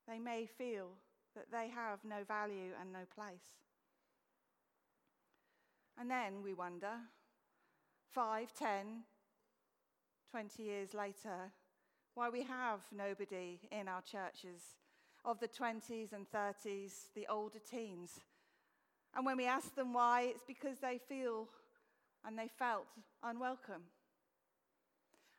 [0.07, 0.89] They may feel
[1.35, 3.59] that they have no value and no place.
[5.99, 6.93] And then we wonder,
[8.13, 9.03] five, ten,
[10.31, 11.51] twenty years later,
[12.15, 14.75] why we have nobody in our churches
[15.25, 18.19] of the 20s and 30s, the older teens.
[19.15, 21.47] And when we ask them why, it's because they feel
[22.25, 22.87] and they felt
[23.23, 23.83] unwelcome.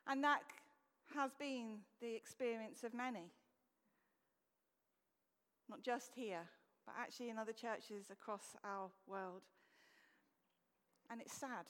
[0.07, 0.41] And that
[1.15, 3.31] has been the experience of many.
[5.69, 6.49] Not just here,
[6.85, 9.41] but actually in other churches across our world.
[11.09, 11.65] And it's sad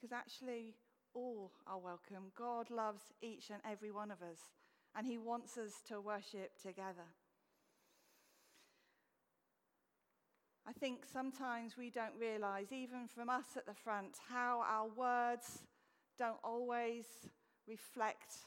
[0.00, 0.74] because actually
[1.14, 2.32] all are welcome.
[2.36, 4.38] God loves each and every one of us,
[4.96, 7.08] and He wants us to worship together.
[10.66, 15.64] I think sometimes we don't realize, even from us at the front, how our words
[16.18, 17.06] don't always
[17.66, 18.38] reflect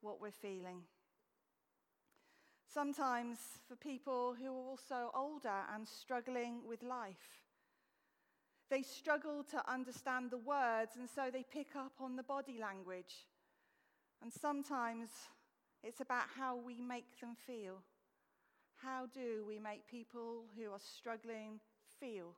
[0.00, 0.80] what we're feeling.
[2.72, 7.43] Sometimes, for people who are also older and struggling with life,
[8.74, 13.28] they struggle to understand the words, and so they pick up on the body language.
[14.20, 15.10] And sometimes
[15.84, 17.82] it's about how we make them feel.
[18.82, 21.60] How do we make people who are struggling
[22.00, 22.34] feel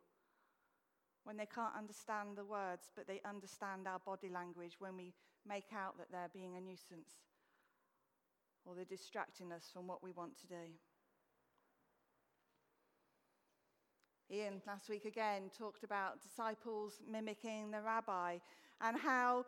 [1.24, 5.14] when they can't understand the words, but they understand our body language when we
[5.48, 7.14] make out that they're being a nuisance
[8.66, 10.68] or they're distracting us from what we want to do?
[14.30, 18.38] Ian last week again talked about disciples mimicking the rabbi
[18.80, 19.44] and how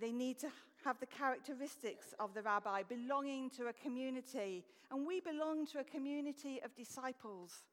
[0.00, 0.48] they need to
[0.84, 4.64] have the characteristics of the rabbi, belonging to a community.
[4.90, 7.64] And we belong to a community of disciples.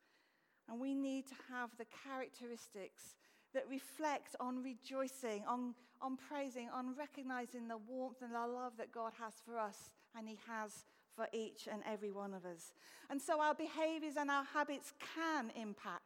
[0.69, 3.15] And we need to have the characteristics
[3.53, 8.91] that reflect on rejoicing, on, on praising, on recognizing the warmth and the love that
[8.91, 10.85] God has for us and He has
[11.15, 12.73] for each and every one of us.
[13.09, 16.02] And so our behaviors and our habits can impact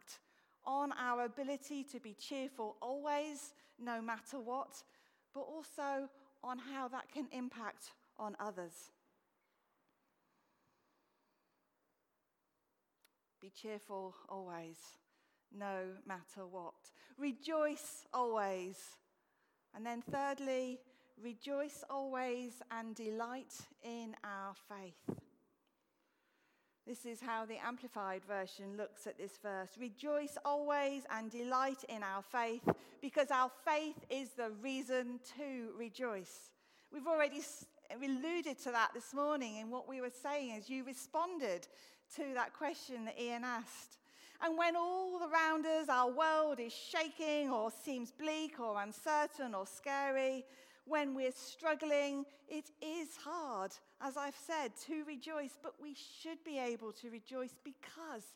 [0.68, 4.84] on our ability to be cheerful always, no matter what,
[5.34, 6.09] but also
[6.43, 8.91] on how that can impact on others.
[13.41, 14.78] Be cheerful always,
[15.57, 16.74] no matter what.
[17.18, 18.78] Rejoice always.
[19.76, 20.80] And then, thirdly,
[21.22, 23.53] rejoice always and delight
[23.84, 25.18] in our faith.
[26.88, 29.71] This is how the Amplified Version looks at this verse.
[29.77, 32.61] Rejoice always and delight in our faith,
[33.01, 36.49] because our faith is the reason to rejoice.
[36.93, 37.41] We've already
[37.91, 41.67] alluded to that this morning in what we were saying as you responded
[42.15, 43.97] to that question that Ian asked.
[44.41, 49.67] And when all around us, our world is shaking or seems bleak or uncertain or
[49.67, 50.45] scary,
[50.88, 53.71] when we're struggling, it is hard,
[54.01, 58.33] as I've said, to rejoice, but we should be able to rejoice because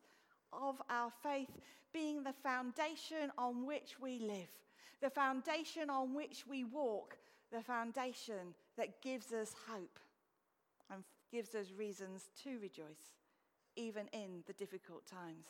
[0.54, 1.50] of our faith
[1.94, 4.50] being the foundation on which we live,
[5.02, 7.18] the foundation on which we walk,
[7.52, 10.00] the foundation that gives us hope
[10.92, 13.16] and gives us reasons to rejoice,
[13.76, 15.48] even in the difficult times.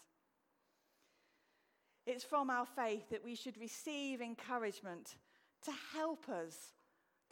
[2.06, 5.16] It's from our faith that we should receive encouragement
[5.64, 6.74] to help us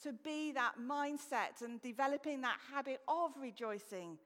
[0.03, 4.17] to be that mindset and developing that habit of rejoicing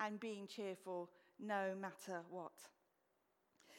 [0.00, 2.52] and being cheerful no matter what.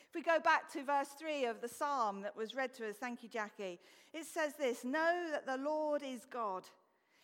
[0.07, 2.97] If we go back to verse 3 of the psalm that was read to us,
[2.97, 3.79] thank you, Jackie,
[4.13, 6.63] it says this Know that the Lord is God.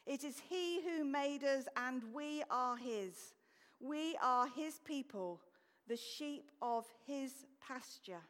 [0.08, 3.36] It is He who made us, and we are His.
[3.80, 5.40] We are His people,
[5.88, 7.32] the sheep of His
[7.66, 8.24] pasture.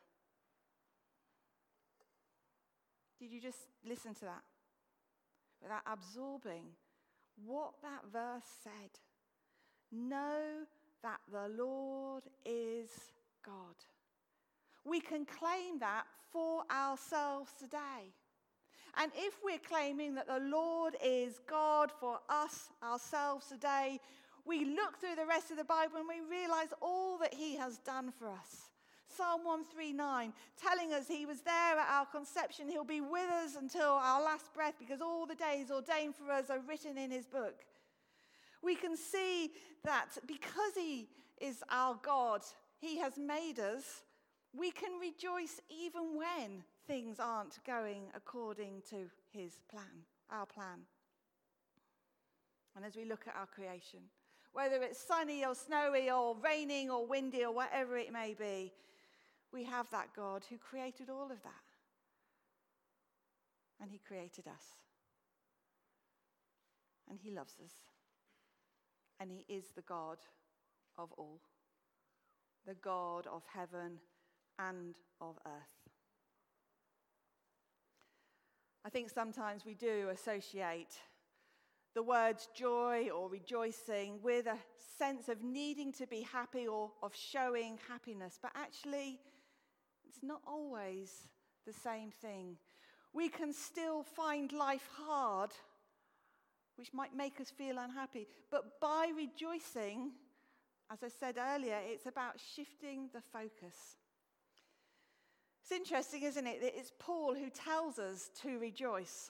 [3.17, 4.48] Did you just listen to that?
[5.61, 6.63] Without absorbing
[7.45, 8.91] what that verse said.
[9.91, 10.65] Know
[11.03, 12.89] that the Lord is
[13.45, 13.75] God.
[14.85, 18.13] We can claim that for ourselves today.
[18.97, 23.99] And if we're claiming that the Lord is God for us, ourselves today,
[24.45, 27.77] we look through the rest of the Bible and we realize all that He has
[27.79, 28.68] done for us.
[29.15, 32.69] Psalm 139, telling us He was there at our conception.
[32.69, 36.49] He'll be with us until our last breath because all the days ordained for us
[36.49, 37.65] are written in His book.
[38.61, 39.51] We can see
[39.83, 41.07] that because He
[41.39, 42.41] is our God,
[42.79, 44.03] He has made us,
[44.57, 50.85] we can rejoice even when things aren't going according to His plan, our plan.
[52.75, 53.99] And as we look at our creation,
[54.53, 58.71] whether it's sunny or snowy or raining or windy or whatever it may be,
[59.53, 61.67] we have that God who created all of that.
[63.81, 64.63] And He created us.
[67.09, 67.73] And He loves us.
[69.19, 70.17] And He is the God
[70.97, 71.39] of all,
[72.65, 73.99] the God of heaven
[74.57, 75.79] and of earth.
[78.85, 80.95] I think sometimes we do associate
[81.95, 84.57] the words joy or rejoicing with a
[84.97, 89.19] sense of needing to be happy or of showing happiness, but actually,
[90.09, 91.11] it's not always
[91.67, 92.57] the same thing.
[93.13, 95.51] We can still find life hard,
[96.77, 98.27] which might make us feel unhappy.
[98.49, 100.11] But by rejoicing,
[100.91, 103.97] as I said earlier, it's about shifting the focus.
[105.61, 109.29] It's interesting, isn't it, that it's Paul who tells us to rejoice.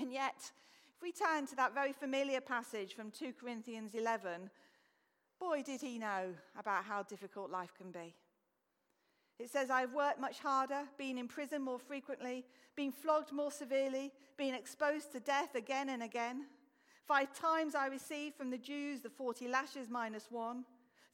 [0.00, 0.52] And yet,
[0.94, 4.50] if we turn to that very familiar passage from 2 Corinthians 11,
[5.40, 8.14] boy, did he know about how difficult life can be.
[9.40, 12.44] It says, I've worked much harder, been in prison more frequently,
[12.76, 16.44] been flogged more severely, been exposed to death again and again.
[17.08, 20.66] Five times I received from the Jews the 40 lashes minus one.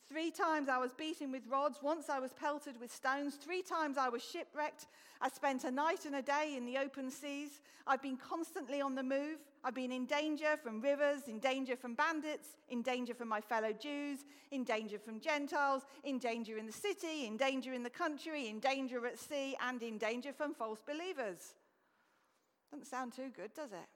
[0.09, 1.79] Three times I was beaten with rods.
[1.81, 3.37] Once I was pelted with stones.
[3.37, 4.87] Three times I was shipwrecked.
[5.21, 7.61] I spent a night and a day in the open seas.
[7.87, 9.39] I've been constantly on the move.
[9.67, 13.73] I've been in danger from rivers, in danger from bandits, in danger from my fellow
[13.73, 14.21] Jews,
[14.53, 18.61] in danger from Gentiles, in danger in the city, in danger in the country, in
[18.61, 21.55] danger at sea, and in danger from false believers.
[22.71, 23.89] Doesn't sound too good, does it?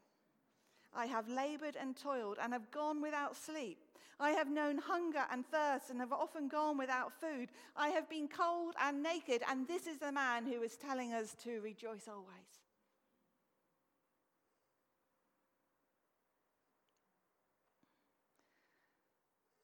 [0.92, 3.78] I have labored and toiled and have gone without sleep.
[4.18, 7.50] I have known hunger and thirst and have often gone without food.
[7.76, 11.36] I have been cold and naked, and this is the man who is telling us
[11.44, 12.59] to rejoice always.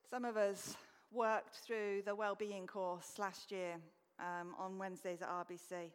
[0.08, 0.76] Some of us
[1.12, 3.74] worked through the well-being course last year
[4.20, 5.90] um, on Wednesdays at RBC.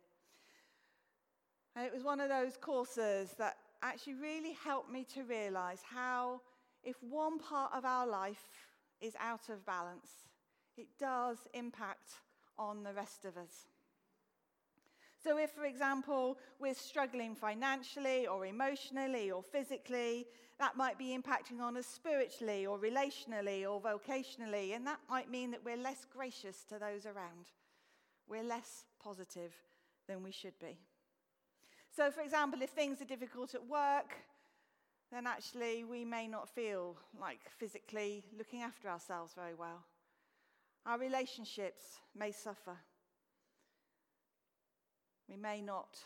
[1.76, 6.42] And it was one of those courses that actually really helped me to realize how
[6.84, 8.44] if one part of our life
[9.00, 10.10] is out of balance,
[10.78, 12.12] it does impact
[12.58, 13.71] on the rest of us.
[15.24, 20.26] So, if, for example, we're struggling financially or emotionally or physically,
[20.58, 25.52] that might be impacting on us spiritually or relationally or vocationally, and that might mean
[25.52, 27.52] that we're less gracious to those around.
[28.28, 29.54] We're less positive
[30.08, 30.80] than we should be.
[31.96, 34.16] So, for example, if things are difficult at work,
[35.12, 39.84] then actually we may not feel like physically looking after ourselves very well.
[40.86, 42.78] Our relationships may suffer.
[45.30, 45.98] We may not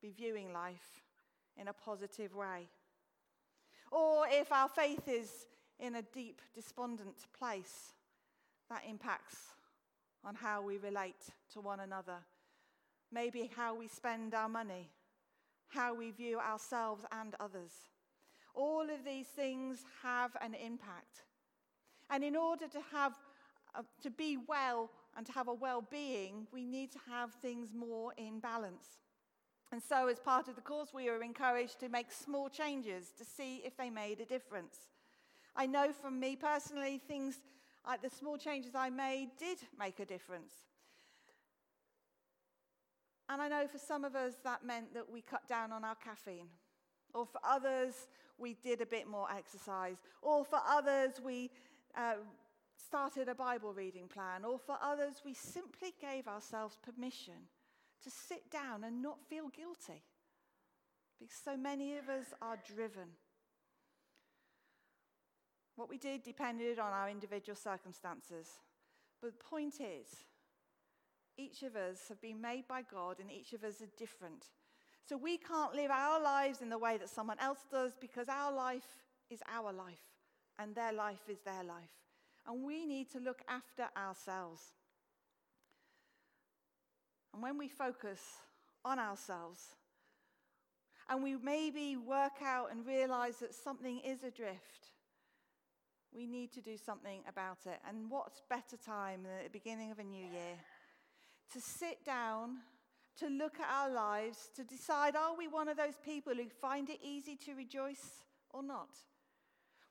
[0.00, 1.02] be viewing life
[1.56, 2.68] in a positive way.
[3.90, 5.46] Or if our faith is
[5.80, 7.92] in a deep, despondent place,
[8.68, 9.36] that impacts
[10.24, 12.18] on how we relate to one another.
[13.10, 14.90] Maybe how we spend our money,
[15.68, 17.72] how we view ourselves and others.
[18.54, 21.24] All of these things have an impact.
[22.10, 23.14] And in order to have
[23.74, 28.12] uh, to be well and to have a well-being, we need to have things more
[28.16, 28.98] in balance.
[29.70, 33.24] And so, as part of the course, we were encouraged to make small changes to
[33.24, 34.76] see if they made a difference.
[35.54, 37.40] I know from me personally, things
[37.86, 40.54] like the small changes I made did make a difference.
[43.28, 45.96] And I know for some of us that meant that we cut down on our
[45.96, 46.48] caffeine.
[47.12, 49.96] Or for others, we did a bit more exercise.
[50.22, 51.50] Or for others, we
[51.96, 52.14] uh,
[52.78, 54.44] started a Bible reading plan.
[54.44, 57.48] Or for others, we simply gave ourselves permission
[58.02, 60.02] to sit down and not feel guilty.
[61.18, 63.08] Because so many of us are driven.
[65.74, 68.48] What we did depended on our individual circumstances.
[69.20, 70.06] But the point is,
[71.36, 74.46] each of us have been made by God and each of us are different.
[75.08, 78.52] So we can't live our lives in the way that someone else does because our
[78.52, 78.86] life
[79.30, 80.02] is our life
[80.58, 82.07] and their life is their life.
[82.48, 84.62] And we need to look after ourselves.
[87.34, 88.20] And when we focus
[88.84, 89.60] on ourselves
[91.10, 94.92] and we maybe work out and realize that something is adrift,
[96.14, 97.78] we need to do something about it.
[97.86, 100.56] And what's better time than at the beginning of a new year?
[101.52, 102.58] To sit down,
[103.18, 106.88] to look at our lives, to decide are we one of those people who find
[106.88, 108.88] it easy to rejoice or not?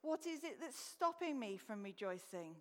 [0.01, 2.55] What is it that's stopping me from rejoicing?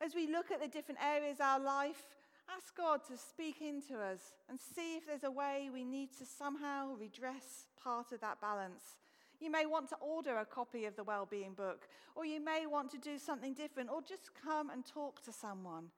[0.00, 2.16] As we look at the different areas of our life,
[2.54, 6.26] ask God to speak into us and see if there's a way we need to
[6.26, 8.98] somehow redress part of that balance.
[9.40, 12.90] You may want to order a copy of the well-being book, or you may want
[12.92, 15.90] to do something different, or just come and talk to someone.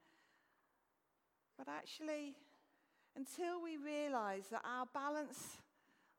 [1.57, 2.35] But actually,
[3.17, 5.59] until we realize that our balance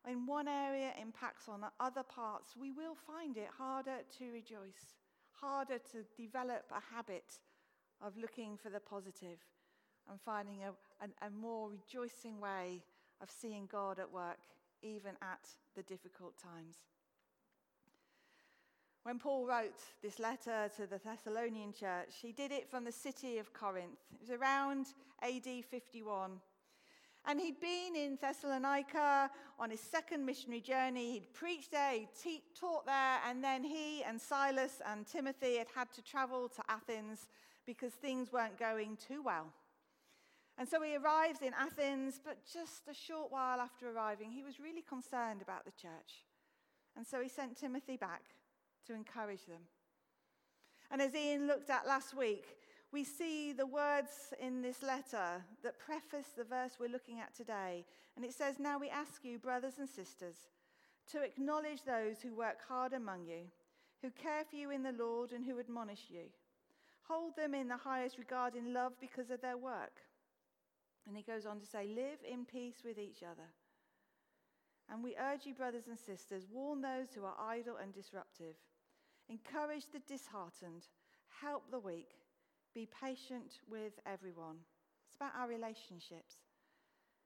[0.10, 4.96] in one area impacts on other parts, we will find it harder to rejoice,
[5.32, 7.40] harder to develop a habit
[8.02, 9.40] of looking for the positive
[10.10, 10.72] and finding a,
[11.04, 12.84] a, a more rejoicing way
[13.22, 14.40] of seeing God at work,
[14.82, 16.78] even at the difficult times.
[19.04, 23.38] When Paul wrote this letter to the Thessalonian church, he did it from the city
[23.38, 24.00] of Corinth.
[24.14, 24.88] It was around
[25.24, 26.32] AD 51.
[27.30, 31.12] And he'd been in Thessalonica on his second missionary journey.
[31.12, 35.68] He'd preached there, he'd te- taught there, and then he and Silas and Timothy had
[35.76, 37.28] had to travel to Athens
[37.66, 39.52] because things weren't going too well.
[40.58, 44.60] And so he arrives in Athens, but just a short while after arriving, he was
[44.60, 46.26] really concerned about the church.
[46.96, 48.24] And so he sent Timothy back
[48.88, 49.62] to encourage them.
[50.90, 52.57] And as Ian looked at last week,
[52.92, 57.86] we see the words in this letter that preface the verse we're looking at today.
[58.16, 60.36] And it says, Now we ask you, brothers and sisters,
[61.12, 63.44] to acknowledge those who work hard among you,
[64.02, 66.30] who care for you in the Lord, and who admonish you.
[67.08, 70.02] Hold them in the highest regard in love because of their work.
[71.08, 73.50] And he goes on to say, Live in peace with each other.
[74.90, 78.56] And we urge you, brothers and sisters, warn those who are idle and disruptive.
[79.30, 80.88] Encourage the disheartened,
[81.42, 82.12] help the weak,
[82.78, 84.58] be patient with everyone.
[85.08, 86.36] It's about our relationships.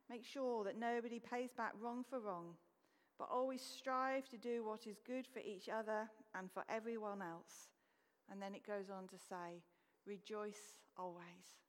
[0.09, 2.53] Make sure that nobody pays back wrong for wrong,
[3.19, 7.67] but always strive to do what is good for each other and for everyone else.
[8.31, 9.61] And then it goes on to say,
[10.07, 11.59] rejoice always.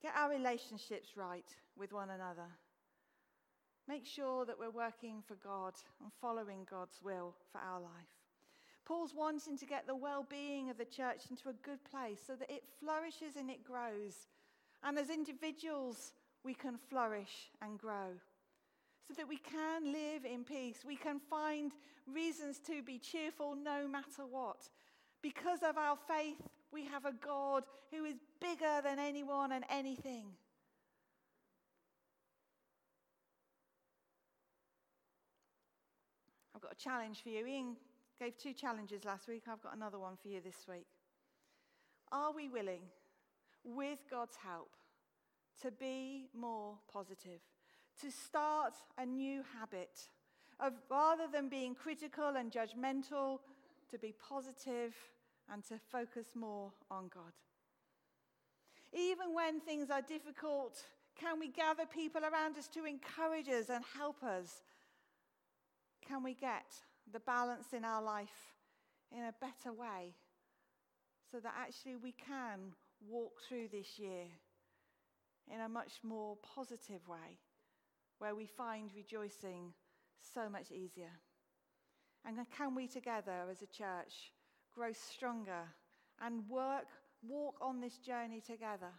[0.00, 2.48] Get our relationships right with one another.
[3.86, 8.19] Make sure that we're working for God and following God's will for our life.
[8.90, 12.34] Paul's wanting to get the well being of the church into a good place so
[12.34, 14.26] that it flourishes and it grows.
[14.82, 16.12] And as individuals,
[16.44, 18.18] we can flourish and grow.
[19.06, 20.78] So that we can live in peace.
[20.84, 21.70] We can find
[22.12, 24.68] reasons to be cheerful no matter what.
[25.22, 27.62] Because of our faith, we have a God
[27.92, 30.26] who is bigger than anyone and anything.
[36.56, 37.46] I've got a challenge for you.
[37.46, 37.76] Ian
[38.20, 39.44] Gave two challenges last week.
[39.50, 40.88] I've got another one for you this week.
[42.12, 42.82] Are we willing,
[43.64, 44.68] with God's help,
[45.62, 47.40] to be more positive?
[48.02, 50.02] To start a new habit
[50.58, 53.38] of rather than being critical and judgmental,
[53.90, 54.94] to be positive
[55.50, 57.32] and to focus more on God.
[58.92, 60.84] Even when things are difficult,
[61.18, 64.60] can we gather people around us to encourage us and help us?
[66.06, 66.66] Can we get
[67.12, 68.54] the balance in our life
[69.12, 70.14] in a better way
[71.30, 72.72] so that actually we can
[73.08, 74.26] walk through this year
[75.52, 77.38] in a much more positive way
[78.18, 79.72] where we find rejoicing
[80.34, 81.12] so much easier.
[82.24, 84.32] And can we together as a church
[84.74, 85.64] grow stronger
[86.20, 86.86] and work,
[87.26, 88.92] walk on this journey together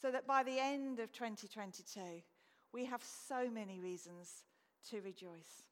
[0.00, 2.00] so that by the end of 2022,
[2.72, 4.44] we have so many reasons
[4.90, 5.67] to rejoice.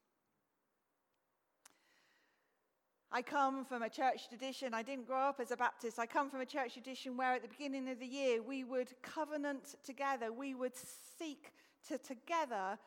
[3.13, 4.75] I come from a church tradition.
[4.75, 5.99] I didn't grow up as a Baptist.
[5.99, 8.89] I come from a church tradition where at the beginning of the year we would
[9.03, 10.33] covenant together.
[10.33, 10.73] We would
[11.19, 11.53] seek
[11.89, 12.79] to together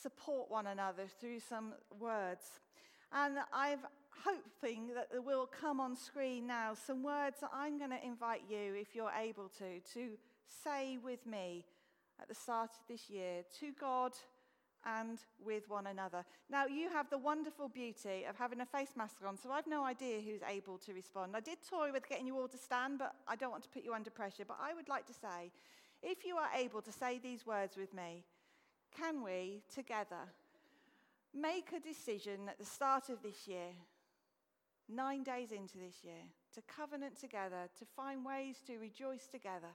[0.00, 2.60] support one another through some words.
[3.12, 3.80] And I'm
[4.24, 8.42] hoping that there will come on screen now some words that I'm going to invite
[8.48, 10.10] you, if you're able to, to
[10.64, 11.64] say with me
[12.20, 14.12] at the start of this year to God
[14.84, 16.24] and with one another.
[16.50, 19.84] Now, you have the wonderful beauty of having a face mask on, so I've no
[19.84, 21.36] idea who's able to respond.
[21.36, 23.84] I did toy with getting you all to stand, but I don't want to put
[23.84, 24.44] you under pressure.
[24.46, 25.52] But I would like to say,
[26.02, 28.24] if you are able to say these words with me,
[28.96, 30.28] can we together
[31.34, 33.70] make a decision at the start of this year,
[34.88, 36.24] nine days into this year,
[36.54, 39.74] to covenant together, to find ways to rejoice together,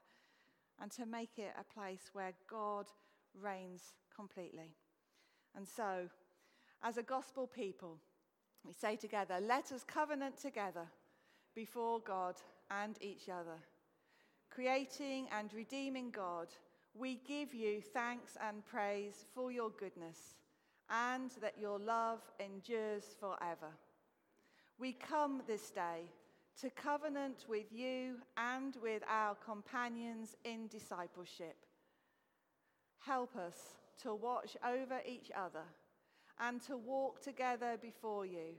[0.81, 2.85] and to make it a place where God
[3.41, 4.75] reigns completely?
[5.57, 6.07] And so,
[6.83, 7.97] as a gospel people,
[8.63, 10.85] we say together, let us covenant together
[11.55, 12.35] before God
[12.69, 13.57] and each other.
[14.51, 16.47] Creating and redeeming God,
[16.93, 20.35] we give you thanks and praise for your goodness
[20.91, 23.73] and that your love endures forever.
[24.79, 26.11] We come this day
[26.61, 31.57] to covenant with you and with our companions in discipleship.
[32.99, 35.65] Help us to watch over each other
[36.39, 38.55] and to walk together before you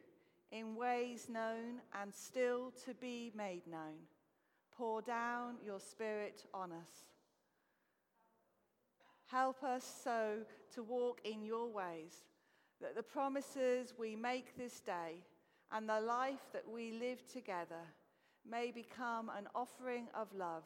[0.50, 4.06] in ways known and still to be made known.
[4.76, 7.08] Pour down your Spirit on us.
[9.26, 10.38] Help us so
[10.74, 12.24] to walk in your ways
[12.80, 15.16] that the promises we make this day
[15.72, 17.84] and the life that we live together
[18.48, 20.64] may become an offering of love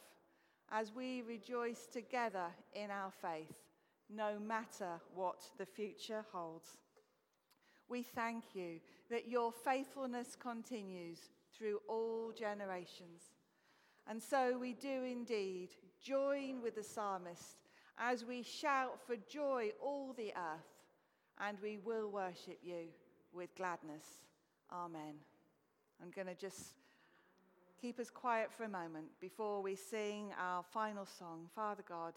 [0.70, 3.71] as we rejoice together in our faith
[4.14, 6.76] no matter what the future holds.
[7.88, 11.18] We thank you that your faithfulness continues
[11.56, 13.34] through all generations.
[14.08, 15.70] And so we do indeed
[16.02, 17.58] join with the psalmist
[17.98, 20.72] as we shout for joy all the earth,
[21.38, 22.88] and we will worship you
[23.32, 24.04] with gladness.
[24.72, 25.14] Amen.
[26.02, 26.74] I'm going to just
[27.80, 31.48] keep us quiet for a moment before we sing our final song.
[31.54, 32.14] Father God,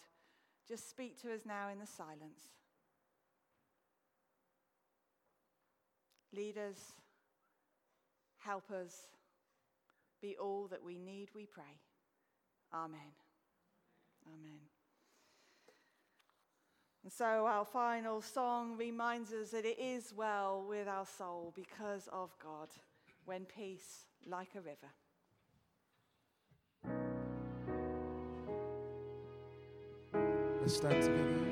[0.68, 2.49] just speak to us now in the silence.
[6.34, 6.93] Lead us,
[8.39, 8.93] help us,
[10.22, 11.80] be all that we need, we pray.
[12.74, 13.13] Amen.
[14.28, 14.59] Amen.
[17.03, 22.09] And so our final song reminds us that it is well with our soul because
[22.11, 22.70] of God
[23.26, 24.91] when peace like a river.
[30.66, 31.45] Let's stand together.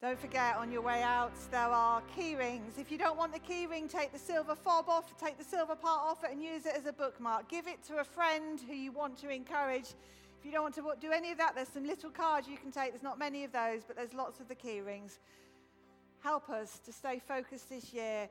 [0.00, 2.78] Don't forget on your way out, there are key rings.
[2.78, 5.76] If you don't want the key ring, take the silver fob off, take the silver
[5.76, 7.50] part off it, and use it as a bookmark.
[7.50, 9.88] Give it to a friend who you want to encourage.
[10.44, 12.70] If you don't want to do any of that, there's some little cards you can
[12.70, 12.90] take.
[12.90, 15.18] There's not many of those, but there's lots of the key rings.
[16.22, 18.28] Help us to stay focused this year